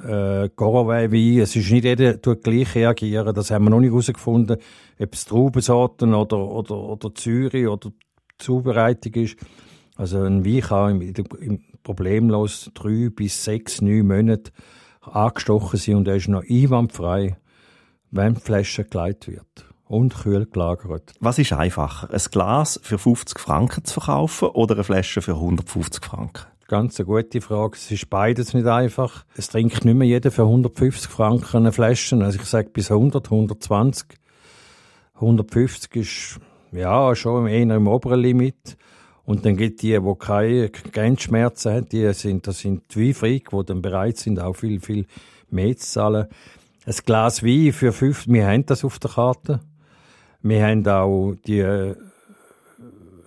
äh, 0.04 0.48
Goraway-Wein. 0.54 1.40
Es 1.40 1.56
ist 1.56 1.70
nicht 1.70 1.84
jeder 1.84 2.20
tut 2.20 2.42
gleich 2.42 2.74
reagieren. 2.74 3.34
Das 3.34 3.50
haben 3.50 3.64
wir 3.64 3.70
noch 3.70 3.80
nicht 3.80 3.90
herausgefunden, 3.90 4.58
ob 4.98 5.14
es 5.14 5.24
Traubensorten 5.24 6.14
oder, 6.14 6.38
oder, 6.38 6.76
oder 6.76 7.14
Zürich 7.14 7.66
oder 7.66 7.90
Zubereitung 8.38 9.14
ist. 9.14 9.36
Also 9.96 10.22
ein 10.22 10.44
Wein 10.44 10.60
kann 10.60 11.00
im, 11.00 11.24
im 11.40 11.60
problemlos 11.82 12.70
drei 12.74 13.08
bis 13.10 13.44
sechs, 13.44 13.80
neun 13.80 14.06
Monate 14.06 14.52
angestochen 15.00 15.78
sein 15.78 15.96
und 15.96 16.08
er 16.08 16.16
ist 16.16 16.28
noch 16.28 16.44
einwandfrei, 16.48 17.36
wenn 18.10 18.34
die 18.34 18.40
Flasche 18.40 18.84
geleitet 18.84 19.28
wird 19.28 19.69
und 19.90 20.14
kühl 20.14 20.46
gelagert. 20.46 21.14
Was 21.18 21.38
ist 21.38 21.52
einfacher, 21.52 22.08
ein 22.12 22.22
Glas 22.30 22.78
für 22.82 22.96
50 22.96 23.40
Franken 23.40 23.84
zu 23.84 23.94
verkaufen 23.94 24.48
oder 24.50 24.74
eine 24.74 24.84
Flasche 24.84 25.20
für 25.20 25.34
150 25.34 26.04
Franken? 26.04 26.46
Ganz 26.68 27.00
eine 27.00 27.06
gute 27.06 27.40
Frage. 27.40 27.76
Es 27.76 27.90
ist 27.90 28.08
beides 28.08 28.54
nicht 28.54 28.68
einfach. 28.68 29.24
Es 29.34 29.48
trinkt 29.48 29.84
nicht 29.84 29.94
mehr 29.94 30.06
jeder 30.06 30.30
für 30.30 30.42
150 30.42 31.10
Franken 31.10 31.56
eine 31.56 31.72
Flasche. 31.72 32.16
Also 32.22 32.38
ich 32.38 32.44
sage 32.44 32.70
bis 32.70 32.92
100, 32.92 33.26
120. 33.26 34.06
150 35.14 35.96
ist 35.96 36.40
ja 36.70 37.16
schon 37.16 37.48
eher 37.48 37.74
im 37.74 37.88
oberen 37.88 38.20
Limit. 38.20 38.76
Und 39.24 39.44
dann 39.44 39.56
gibt 39.56 39.82
die, 39.82 39.98
die 39.98 40.14
keine 40.18 40.70
Grenzschmerzen 40.70 41.72
haben, 41.72 41.88
die 41.88 42.12
sind, 42.14 42.46
das 42.46 42.60
sind 42.60 42.94
die 42.94 43.08
Weinfreak, 43.08 43.50
die 43.50 43.64
dann 43.64 43.82
bereit 43.82 44.18
sind, 44.18 44.38
auch 44.38 44.54
viel, 44.54 44.78
viel 44.78 45.06
mehr 45.50 45.76
zu 45.76 45.88
zahlen. 45.88 46.28
Ein 46.86 46.94
Glas 47.04 47.42
Wein 47.42 47.72
für 47.72 47.92
fünf, 47.92 48.28
wir 48.28 48.46
haben 48.46 48.64
das 48.66 48.84
auf 48.84 49.00
der 49.00 49.10
Karte. 49.10 49.60
Wir 50.42 50.66
haben 50.66 50.86
auch 50.86 51.34
die 51.46 51.60
äh, 51.60 51.94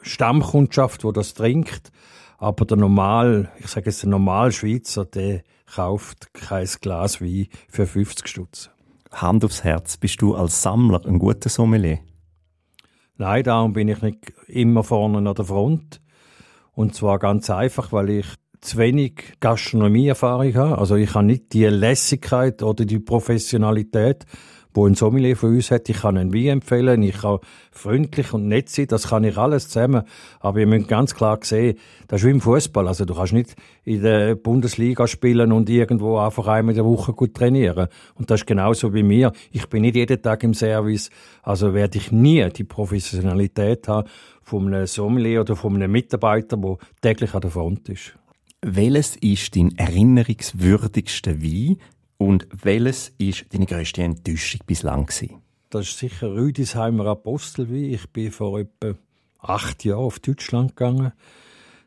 Stammkundschaft, 0.01 1.03
die 1.03 1.13
das 1.13 1.33
trinkt. 1.33 1.91
Aber 2.37 2.65
der 2.65 2.77
normal, 2.77 3.51
ich 3.59 3.67
sage 3.67 3.85
jetzt 3.87 4.03
der 4.03 4.09
normal 4.09 4.51
Schweizer, 4.51 5.05
der 5.05 5.43
kauft 5.73 6.33
kein 6.33 6.67
Glas 6.81 7.21
Wein 7.21 7.47
für 7.69 7.87
50 7.87 8.27
Stutz. 8.27 8.69
Hand 9.11 9.45
aufs 9.45 9.63
Herz, 9.63 9.97
bist 9.97 10.21
du 10.21 10.35
als 10.35 10.61
Sammler 10.61 11.05
ein 11.05 11.19
guter 11.19 11.49
Sommelier? 11.49 11.99
Nein, 13.17 13.43
darum 13.43 13.73
bin 13.73 13.87
ich 13.87 14.01
nicht 14.01 14.33
immer 14.47 14.83
vorne 14.83 15.17
an 15.17 15.35
der 15.35 15.45
Front. 15.45 16.01
Und 16.73 16.95
zwar 16.95 17.19
ganz 17.19 17.49
einfach, 17.49 17.91
weil 17.91 18.09
ich 18.09 18.25
zu 18.59 18.77
wenig 18.77 19.35
Gastronomieerfahrung 19.39 20.55
habe. 20.55 20.77
Also 20.79 20.95
ich 20.95 21.13
habe 21.13 21.25
nicht 21.25 21.53
die 21.53 21.65
Lässigkeit 21.65 22.63
oder 22.63 22.85
die 22.85 22.99
Professionalität, 22.99 24.25
wo 24.73 24.87
ein 24.87 24.95
Sommelier 24.95 25.35
von 25.35 25.55
uns 25.55 25.71
hat. 25.71 25.87
Ich 25.89 26.01
kann 26.01 26.17
einen 26.17 26.33
Wein 26.33 26.47
empfehlen, 26.47 27.03
ich 27.03 27.21
kann 27.21 27.39
freundlich 27.71 28.33
und 28.33 28.47
nett 28.47 28.69
sein, 28.69 28.87
das 28.87 29.09
kann 29.09 29.23
ich 29.23 29.37
alles 29.37 29.69
zusammen. 29.69 30.03
Aber 30.39 30.59
ihr 30.59 30.67
müsst 30.67 30.87
ganz 30.87 31.13
klar 31.15 31.39
sehen, 31.41 31.77
das 32.07 32.21
ist 32.21 32.27
wie 32.27 32.31
im 32.31 32.41
Fußball. 32.41 32.87
Also 32.87 33.05
du 33.05 33.13
kannst 33.13 33.33
nicht 33.33 33.55
in 33.83 34.01
der 34.01 34.35
Bundesliga 34.35 35.07
spielen 35.07 35.51
und 35.51 35.69
irgendwo 35.69 36.17
einfach 36.17 36.47
einmal 36.47 36.73
in 36.73 36.77
der 36.77 36.85
Woche 36.85 37.13
gut 37.13 37.33
trainieren. 37.33 37.87
Und 38.15 38.31
das 38.31 38.41
ist 38.41 38.47
genauso 38.47 38.91
bei 38.91 39.03
mir. 39.03 39.31
Ich 39.51 39.67
bin 39.67 39.81
nicht 39.81 39.95
jeden 39.95 40.21
Tag 40.21 40.43
im 40.43 40.53
Service, 40.53 41.09
also 41.41 41.73
werde 41.73 41.97
ich 41.97 42.11
nie 42.11 42.47
die 42.49 42.63
Professionalität 42.63 43.87
haben 43.87 44.07
von 44.41 44.67
einem 44.67 44.87
Sommelier 44.87 45.41
oder 45.41 45.55
von 45.55 45.75
einem 45.75 45.91
Mitarbeiter, 45.91 46.57
der 46.57 46.77
täglich 47.01 47.33
an 47.33 47.41
der 47.41 47.51
Front 47.51 47.89
ist. 47.89 48.13
Welches 48.65 49.17
ist 49.17 49.57
dein 49.57 49.77
erinnerungswürdigste 49.77 51.43
Wein, 51.43 51.77
und 52.23 52.47
welches 52.51 53.13
ist 53.17 53.53
deine 53.53 53.65
grösste 53.65 54.01
Enttäuschung 54.01 54.61
bislang 54.65 55.07
gewesen? 55.07 55.41
Das 55.69 55.89
ist 55.89 55.99
sicher 55.99 56.33
Rüdisheimer 56.33 57.07
Apostelwein. 57.07 57.91
Ich 57.91 58.09
bin 58.11 58.31
vor 58.31 58.59
etwa 58.59 58.93
acht 59.39 59.83
Jahren 59.83 60.05
auf 60.05 60.19
Deutschland 60.19 60.77
gegangen. 60.77 61.11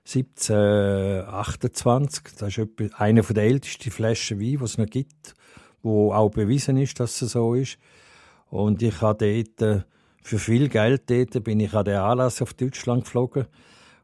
1728. 0.04 2.24
Das 2.38 2.58
ist 2.58 2.68
eine 2.98 3.22
der 3.22 3.44
ältesten 3.44 3.90
Flaschen 3.90 4.38
Wein, 4.38 4.58
die 4.58 4.64
es 4.64 4.76
noch 4.76 4.84
gibt, 4.86 5.34
wo 5.82 6.12
auch 6.12 6.28
bewiesen 6.30 6.76
ist, 6.76 7.00
dass 7.00 7.22
es 7.22 7.32
so 7.32 7.54
ist. 7.54 7.78
Und 8.50 8.82
ich 8.82 9.00
habe 9.00 9.24
dort, 9.24 9.62
äh, 9.62 9.80
für 10.22 10.38
viel 10.38 10.68
Geld 10.68 11.10
dort, 11.10 11.42
bin 11.44 11.60
ich 11.60 11.72
an 11.72 11.86
den 11.86 11.96
Anlass 11.96 12.42
auf 12.42 12.52
Deutschland 12.52 13.04
geflogen 13.04 13.46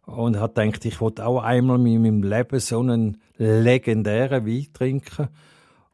und 0.07 0.39
habe 0.39 0.55
gedacht, 0.55 0.87
ich 0.87 0.99
wollte 1.01 1.27
auch 1.27 1.43
einmal 1.43 1.77
in 1.87 2.03
meinem 2.03 2.23
Leben 2.23 2.59
so 2.59 2.81
einen 2.81 3.21
legendären 3.37 4.47
Wein 4.47 4.69
trinken. 4.73 5.29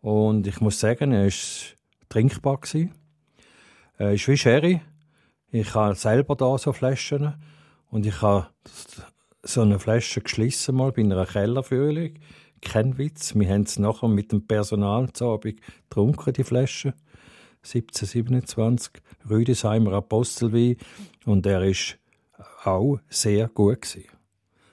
Und 0.01 0.47
ich 0.47 0.61
muss 0.61 0.81
sagen, 0.81 1.13
er 1.13 1.27
war 1.27 1.33
trinkbar. 2.09 2.61
Er 3.97 4.13
ist 4.13 4.29
wie 4.29 4.37
Sherry. 4.37 4.81
Ich 5.51 5.75
habe 5.75 5.95
selber 5.95 6.37
da 6.37 6.57
so 6.59 6.73
Flaschen. 6.73 7.35
Und 7.91 8.07
ich 8.07 8.23
habe 8.23 8.49
so 9.43 9.63
eine 9.63 9.79
Flasche 9.79 10.21
geschlossen 10.21 10.77
mal 10.77 10.93
bei 10.93 11.03
einer 11.03 11.27
Kellerfüllung. 11.27 12.15
Kein 12.61 12.99
Witz. 12.99 13.35
Wir 13.35 13.49
haben 13.49 13.63
es 13.63 13.79
nachher 13.79 14.09
mit 14.09 14.33
dem 14.33 14.47
Personal 14.47 15.09
getrunken, 15.09 16.33
die 16.33 16.45
Flasche. 16.45 16.95
1727. 17.63 19.03
Rüdesheimer 19.29 19.93
Apostelwein. 19.95 20.77
Und 21.25 21.47
er 21.47 21.63
ist 21.63 21.99
auch 22.65 22.99
sehr 23.09 23.49
gut 23.49 23.83
gewesen. 23.83 24.09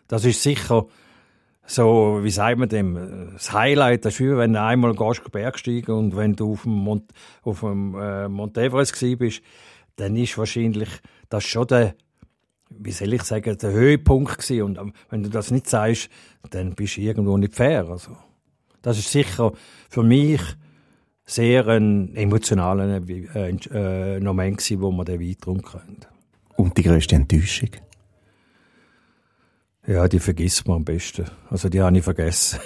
Das 0.07 0.23
ist 0.25 0.43
sicher 0.43 0.85
so, 1.67 2.19
wie 2.21 2.29
sagt 2.29 2.59
man 2.59 2.69
dem, 2.69 3.31
das 3.33 3.51
Highlight, 3.51 4.05
ist 4.05 4.19
wenn 4.37 4.53
du 4.53 4.61
einmal 4.61 4.93
Bergsteigen 5.31 5.95
und 5.95 6.15
wenn 6.15 6.35
du 6.35 6.53
auf 6.53 6.63
dem, 6.63 6.73
Mont, 6.73 7.11
auf 7.43 7.61
dem 7.61 7.95
äh, 7.95 8.27
Mont 8.27 8.57
Everest 8.57 8.99
bist, 9.17 9.41
dann 9.95 10.15
ist 10.15 10.37
wahrscheinlich 10.37 10.89
das 11.29 11.43
schon 11.43 11.67
der, 11.67 11.95
wie 12.69 12.91
soll 12.91 13.13
ich 13.13 13.23
sagen, 13.23 13.57
der 13.57 13.71
Höhepunkt 13.71 14.37
gewesen. 14.37 14.61
Und 14.63 14.77
ähm, 14.77 14.93
wenn 15.09 15.23
du 15.23 15.29
das 15.29 15.51
nicht 15.51 15.67
sagst, 15.67 16.09
dann 16.51 16.75
bist 16.75 16.97
du 16.97 17.01
irgendwo 17.01 17.37
nicht 17.37 17.55
fair. 17.55 17.87
Also, 17.89 18.15
das 18.81 18.99
ist 18.99 19.11
sicher 19.11 19.51
für 19.89 20.03
mich 20.03 20.41
sehr 21.25 21.67
ein 21.67 22.15
emotionaler 22.15 23.01
äh, 23.07 23.49
äh, 23.49 24.19
Moment 24.19 24.57
gewesen, 24.57 24.81
wo 24.81 24.91
man 24.91 25.05
den 25.05 25.19
Wein 25.19 25.37
trinken. 25.41 25.97
Und 26.55 26.77
die 26.77 26.83
grösste 26.83 27.15
Enttäuschung? 27.15 27.69
Ja, 29.87 30.07
die 30.07 30.19
vergisst 30.19 30.67
man 30.67 30.77
am 30.77 30.85
besten. 30.85 31.25
Also 31.49 31.69
die 31.69 31.81
habe 31.81 31.97
ich 31.97 32.03
vergessen. 32.03 32.59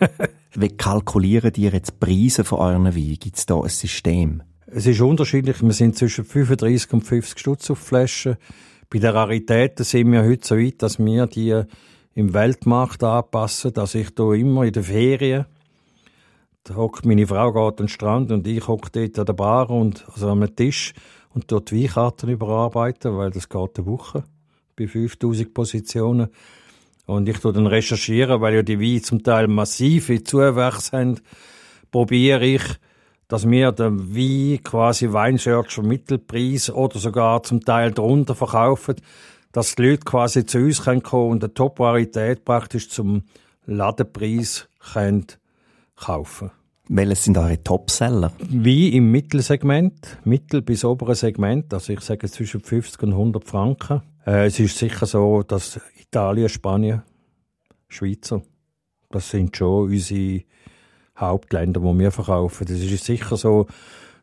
Wie 0.54 0.68
kalkulieren 0.68 1.52
ihr 1.56 1.70
jetzt 1.70 1.92
die 1.92 2.06
Preise 2.06 2.44
von 2.44 2.60
euren 2.60 2.84
Wein? 2.84 3.16
Gibt 3.20 3.36
es 3.36 3.46
da 3.46 3.60
ein 3.60 3.68
System? 3.68 4.42
Es 4.66 4.86
ist 4.86 5.00
unterschiedlich. 5.00 5.62
Wir 5.62 5.72
sind 5.72 5.96
zwischen 5.96 6.24
35 6.24 6.92
und 6.94 7.02
50 7.02 7.38
Stutz 7.38 7.70
auf 7.70 7.78
Flaschen. 7.78 8.36
Bei 8.88 8.98
den 8.98 9.10
Raritäten 9.10 9.84
sind 9.84 10.12
wir 10.12 10.24
heute 10.24 10.46
so 10.46 10.56
weit, 10.56 10.80
dass 10.82 10.98
wir 10.98 11.26
die 11.26 11.62
im 12.14 12.34
Weltmarkt 12.34 13.02
anpassen. 13.04 13.76
Also 13.76 13.98
ich 13.98 14.14
tue 14.14 14.38
immer 14.38 14.64
in 14.64 14.72
den 14.72 14.82
Ferien, 14.82 15.46
da 16.64 16.76
hockt 16.76 17.04
meine 17.04 17.26
Frau 17.26 17.52
geht 17.52 17.62
an 17.62 17.76
den 17.76 17.88
Strand 17.88 18.30
und 18.30 18.46
ich 18.46 18.68
hocke 18.68 18.88
dort 18.92 19.18
an 19.18 19.26
der 19.26 19.32
Bar 19.32 19.70
und 19.70 20.06
also 20.12 20.28
am 20.28 20.54
Tisch 20.54 20.92
und 21.30 21.50
dort 21.50 21.72
Weinkarten 21.72 22.28
überarbeiten, 22.28 23.16
weil 23.16 23.30
das 23.30 23.48
geht 23.48 23.78
eine 23.78 23.86
Woche 23.86 24.24
bei 24.76 24.86
5000 24.86 25.52
Positionen. 25.52 26.28
Und 27.12 27.28
ich 27.28 27.38
tue 27.38 27.52
dann 27.52 27.66
recherchieren, 27.66 28.40
weil 28.40 28.54
ja 28.54 28.62
die 28.62 28.80
Weine 28.80 29.02
zum 29.02 29.22
Teil 29.22 29.46
massive 29.48 30.24
Zuwächse 30.24 30.96
haben, 30.96 31.20
probiere 31.90 32.44
ich, 32.44 32.62
dass 33.28 33.48
wir 33.48 33.72
den 33.72 34.14
Wein 34.14 34.62
quasi 34.62 35.12
Weinsearcher 35.12 35.82
Mittelpreis 35.82 36.70
oder 36.70 36.98
sogar 36.98 37.42
zum 37.42 37.64
Teil 37.64 37.92
darunter 37.92 38.34
verkaufen, 38.34 38.96
dass 39.52 39.74
die 39.74 39.82
Leute 39.82 40.04
quasi 40.04 40.46
zu 40.46 40.58
uns 40.58 40.84
kommen 40.84 41.02
können 41.02 41.30
und 41.30 41.44
eine 41.44 41.54
Top-Varietät 41.54 42.44
praktisch 42.44 42.88
zum 42.88 43.22
Ladenpreis 43.66 44.68
können 44.92 45.26
kaufen 45.96 46.50
Welches 46.88 47.24
sind 47.24 47.38
eure 47.38 47.62
Topseller? 47.62 48.32
Wie 48.50 48.88
im 48.94 49.10
Mittelsegment, 49.12 50.18
mittel- 50.24 50.62
bis 50.62 50.84
obere 50.84 51.14
Segment, 51.14 51.72
also 51.72 51.92
ich 51.92 52.00
sage 52.00 52.28
zwischen 52.28 52.60
50 52.60 53.02
und 53.04 53.12
100 53.12 53.44
Franken. 53.44 54.02
Äh, 54.26 54.46
es 54.46 54.58
ist 54.58 54.78
sicher 54.78 55.06
so, 55.06 55.42
dass 55.42 55.80
Italien, 56.14 56.50
Spanien, 56.50 57.02
Schweizer, 57.88 58.42
das 59.10 59.30
sind 59.30 59.56
schon 59.56 59.84
unsere 59.84 60.42
Hauptländer, 61.16 61.82
wo 61.82 61.98
wir 61.98 62.10
verkaufen. 62.10 62.66
Das 62.66 62.76
ist 62.80 63.04
sicher 63.06 63.38
so, 63.38 63.66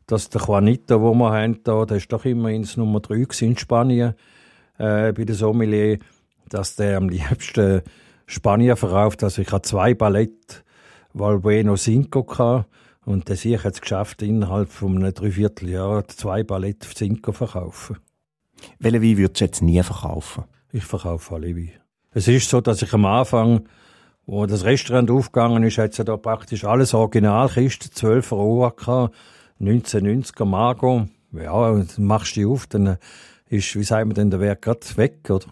dass 0.05 0.29
der 0.29 0.39
Juanito, 0.39 1.01
wo 1.01 1.15
wir 1.15 1.31
haben, 1.31 1.63
da, 1.63 1.85
der 1.85 1.97
ist 1.97 2.13
doch 2.13 2.25
immerhin 2.25 2.61
das 2.61 2.77
Nummer 2.77 2.99
3 2.99 3.25
in 3.39 3.57
Spanien 3.57 4.13
äh, 4.77 5.13
bei 5.13 5.25
der 5.25 5.33
Sommelier, 5.33 5.97
dass 6.49 6.75
der 6.75 6.97
am 6.97 7.09
liebsten 7.09 7.81
Spanier 8.27 8.75
verkauft. 8.75 9.23
Also 9.23 9.41
ich 9.41 9.51
habe 9.51 9.63
zwei 9.63 9.95
Ballett 9.95 10.63
Valbueno 11.13 11.75
Cinco 11.75 12.23
gehabt 12.23 12.69
und 13.03 13.29
der 13.29 13.35
sich 13.35 13.63
hat 13.63 13.73
es 13.73 13.81
geschafft, 13.81 14.21
innerhalb 14.21 14.69
von 14.69 14.95
einem 14.95 15.11
Dreivierteljahr 15.11 16.07
zwei 16.07 16.43
Ballett 16.43 16.83
Cinco 16.83 17.31
verkaufen. 17.31 17.97
Welche 18.77 19.01
Wein 19.01 19.17
würdest 19.17 19.41
du 19.41 19.45
jetzt 19.45 19.61
nie 19.63 19.81
verkaufen? 19.81 20.43
Ich 20.71 20.83
verkaufe 20.83 21.35
alle 21.35 21.55
Wein. 21.55 21.71
Es 22.11 22.27
ist 22.27 22.49
so, 22.49 22.61
dass 22.61 22.81
ich 22.81 22.93
am 22.93 23.05
Anfang, 23.05 23.67
wo 24.25 24.45
das 24.45 24.63
Restaurant 24.63 25.09
aufgegangen 25.09 25.63
ist, 25.63 25.77
hat 25.77 25.91
es 25.91 25.97
ja 25.97 26.03
da 26.03 26.17
praktisch 26.17 26.63
alles 26.63 26.93
Originalkisten, 26.93 27.91
12er 27.91 28.33
OAK, 28.33 29.11
1990er 29.59 30.45
Margot. 30.45 31.07
Ja, 31.31 31.83
machst 31.97 32.35
du 32.35 32.39
die 32.39 32.45
auf, 32.45 32.67
dann 32.67 32.97
ist, 33.47 33.75
wie 33.75 33.83
sagen 33.83 34.09
wir 34.09 34.15
denn, 34.15 34.31
der 34.31 34.39
Wert 34.39 34.61
gerade 34.61 34.79
weg, 34.95 35.29
oder? 35.29 35.45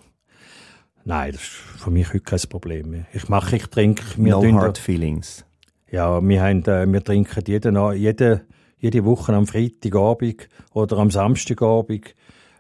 Nein, 1.04 1.32
das 1.32 1.42
ist 1.42 1.50
für 1.50 1.92
mich 1.92 2.10
heute 2.10 2.22
kein 2.22 2.40
Problem 2.50 2.90
mehr. 2.90 3.06
Ich 3.14 3.30
mache, 3.30 3.56
ich 3.56 3.68
trinke. 3.68 4.04
no 4.18 4.44
hard 4.54 4.78
feelings. 4.78 5.46
Ja, 5.90 6.22
wir, 6.22 6.42
haben, 6.42 6.64
äh, 6.66 6.86
wir 6.92 7.04
trinken 7.04 7.44
jede, 7.48 7.94
jede, 7.94 8.46
jede 8.78 9.06
Woche 9.06 9.34
am 9.34 9.48
Freitagabend 9.48 10.50
oder 10.74 10.98
am 10.98 11.10
Samstagabend 11.10 12.14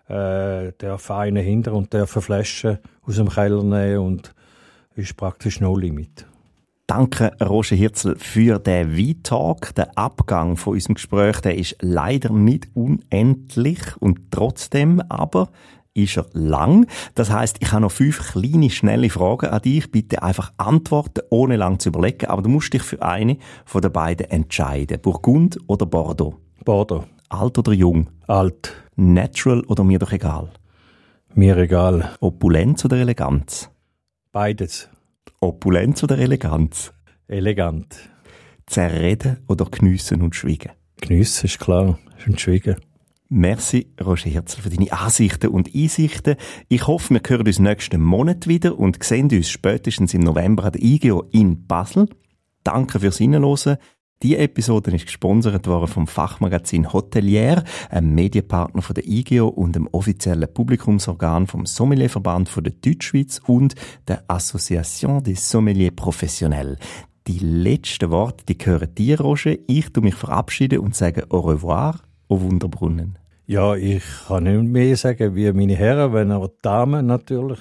äh, 0.08 0.72
darf 0.78 1.12
einer 1.12 1.42
hinter 1.42 1.74
und 1.74 1.94
darf 1.94 2.16
eine 2.16 2.22
Flasche 2.22 2.80
aus 3.04 3.16
dem 3.16 3.30
Keller 3.30 3.64
nehmen 3.64 4.00
und 4.00 4.34
ist 4.96 5.18
praktisch 5.18 5.60
no 5.60 5.78
limit. 5.78 6.26
Danke, 6.88 7.34
Roger 7.42 7.76
Hirzel, 7.76 8.16
für 8.16 8.60
den 8.60 8.96
Wein-Talk. 8.98 9.76
Der 9.76 9.98
Abgang 9.98 10.56
von 10.56 10.74
unserem 10.74 10.96
Gespräch, 10.96 11.42
der 11.42 11.58
ist 11.58 11.76
leider 11.82 12.32
nicht 12.32 12.70
unendlich 12.76 13.80
und 14.00 14.32
trotzdem 14.32 15.02
aber 15.10 15.50
ist 15.94 16.16
er 16.16 16.28
lang. 16.32 16.88
Das 17.16 17.30
heißt, 17.30 17.58
ich 17.60 17.72
habe 17.72 17.82
noch 17.82 17.92
fünf 17.92 18.32
kleine, 18.32 18.70
schnelle 18.70 19.10
Fragen 19.10 19.48
an 19.48 19.62
dich. 19.62 19.92
Bitte 19.92 20.24
einfach 20.24 20.54
antworten, 20.58 21.24
ohne 21.30 21.58
lang 21.58 21.80
zu 21.80 21.90
überlegen. 21.90 22.28
Aber 22.28 22.42
du 22.42 22.50
musst 22.50 22.72
dich 22.72 22.84
für 22.84 23.02
eine 23.02 23.38
von 23.66 23.82
den 23.82 23.92
beiden 23.92 24.30
entscheiden. 24.30 25.02
Burgund 25.02 25.58
oder 25.68 25.86
Bordeaux? 25.86 26.36
Bordeaux. 26.64 27.04
Alt 27.30 27.58
oder 27.58 27.74
jung? 27.74 28.08
Alt. 28.28 28.74
Natural 29.00 29.62
oder 29.62 29.84
mir 29.84 30.00
doch 30.00 30.12
egal? 30.12 30.50
Mir 31.36 31.56
egal. 31.58 32.16
Opulenz 32.20 32.84
oder 32.84 32.98
Eleganz? 32.98 33.70
Beides. 34.32 34.90
Opulenz 35.40 36.02
oder 36.04 36.18
Eleganz? 36.18 36.94
Elegant. 37.28 37.96
Zerreden 38.66 39.38
oder 39.48 39.66
geniessen 39.66 40.24
und 40.24 40.36
schwiegen? 40.36 40.72
Geniessen 41.00 41.46
ist 41.46 41.60
klar. 41.60 42.00
Und 42.26 42.42
schwiegen. 42.42 42.78
Merci, 43.30 43.94
Roger 44.04 44.32
Herzl, 44.32 44.62
für 44.62 44.70
deine 44.72 44.92
Ansichten 44.92 45.50
und 45.50 45.76
Einsichten. 45.76 46.36
Ich 46.68 46.88
hoffe, 46.88 47.14
wir 47.14 47.22
hören 47.24 47.46
uns 47.46 47.60
nächsten 47.60 48.02
Monat 48.02 48.48
wieder 48.48 48.80
und 48.80 49.04
sehen 49.04 49.30
uns 49.30 49.48
spätestens 49.48 50.16
im 50.16 50.22
November 50.22 50.64
an 50.64 50.72
der 50.72 50.82
IGO 50.82 51.24
in 51.32 51.68
Basel. 51.68 52.10
Danke 52.64 53.00
fürs 53.00 53.20
Hinhören. 53.20 53.78
Die 54.24 54.36
Episode 54.36 54.96
ist 54.96 55.06
gesponsert 55.06 55.68
worden 55.68 55.88
vom 55.88 56.08
Fachmagazin 56.08 56.92
Hotelier, 56.92 57.64
einem 57.92 58.16
Medienpartner 58.16 58.82
von 58.82 58.96
der 58.96 59.08
IGO 59.08 59.48
und 59.48 59.76
dem 59.76 59.88
offiziellen 59.92 60.52
Publikumsorgan 60.52 61.46
vom 61.46 61.68
Sommelierverband 61.68 62.50
von 62.50 62.64
der 62.64 62.74
Deutschschweiz 62.74 63.40
und 63.46 63.76
der 64.08 64.24
Association 64.28 65.22
des 65.22 65.48
Sommeliers 65.48 65.94
Professionnels. 65.96 66.80
Die 67.28 67.38
letzten 67.38 68.10
Worte, 68.10 68.44
die 68.48 68.58
gehören 68.58 68.96
dir, 68.96 69.22
Roger. 69.22 69.56
Ich 69.68 69.94
tu 69.94 70.02
mich 70.02 70.16
verabschieden 70.16 70.80
und 70.80 70.96
sage 70.96 71.28
au 71.30 71.42
revoir 71.42 72.00
au 72.28 72.42
Wunderbrunnen. 72.42 73.20
Ja, 73.46 73.76
ich 73.76 74.04
kann 74.28 74.46
nicht 74.46 74.64
mehr 74.64 74.98
sagen 74.98 75.36
wie 75.36 75.52
meine 75.54 75.76
Herren, 75.76 76.14
wenn 76.14 76.32
auch 76.32 76.50
Damen 76.64 77.06
natürlich. 77.06 77.60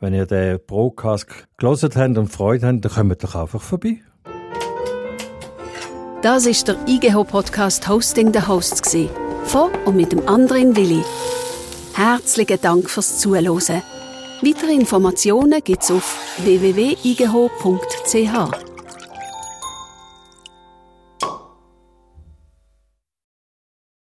Wenn 0.00 0.12
ihr 0.12 0.26
den 0.26 0.58
Broadcast 0.66 1.26
gelesen 1.56 1.90
habt 1.94 2.18
und 2.18 2.28
Freude 2.28 2.66
habt, 2.66 2.84
dann 2.84 2.92
kommt 2.92 3.24
doch 3.24 3.34
einfach 3.34 3.62
vorbei. 3.62 4.02
Das 6.20 6.46
ist 6.46 6.66
der 6.66 6.76
IGH 6.88 7.22
Podcast 7.22 7.88
Hosting 7.88 8.32
the 8.32 8.40
Hosts 8.40 8.96
von 9.44 9.70
und 9.84 9.94
mit 9.94 10.10
dem 10.10 10.28
anderen 10.28 10.74
Willi. 10.74 11.04
Herzlichen 11.94 12.60
Dank 12.60 12.90
fürs 12.90 13.18
Zuhören. 13.18 13.82
Weitere 14.42 14.72
Informationen 14.72 15.62
gibt's 15.62 15.92
auf 15.92 16.18
www.igh.ch. 16.38 18.67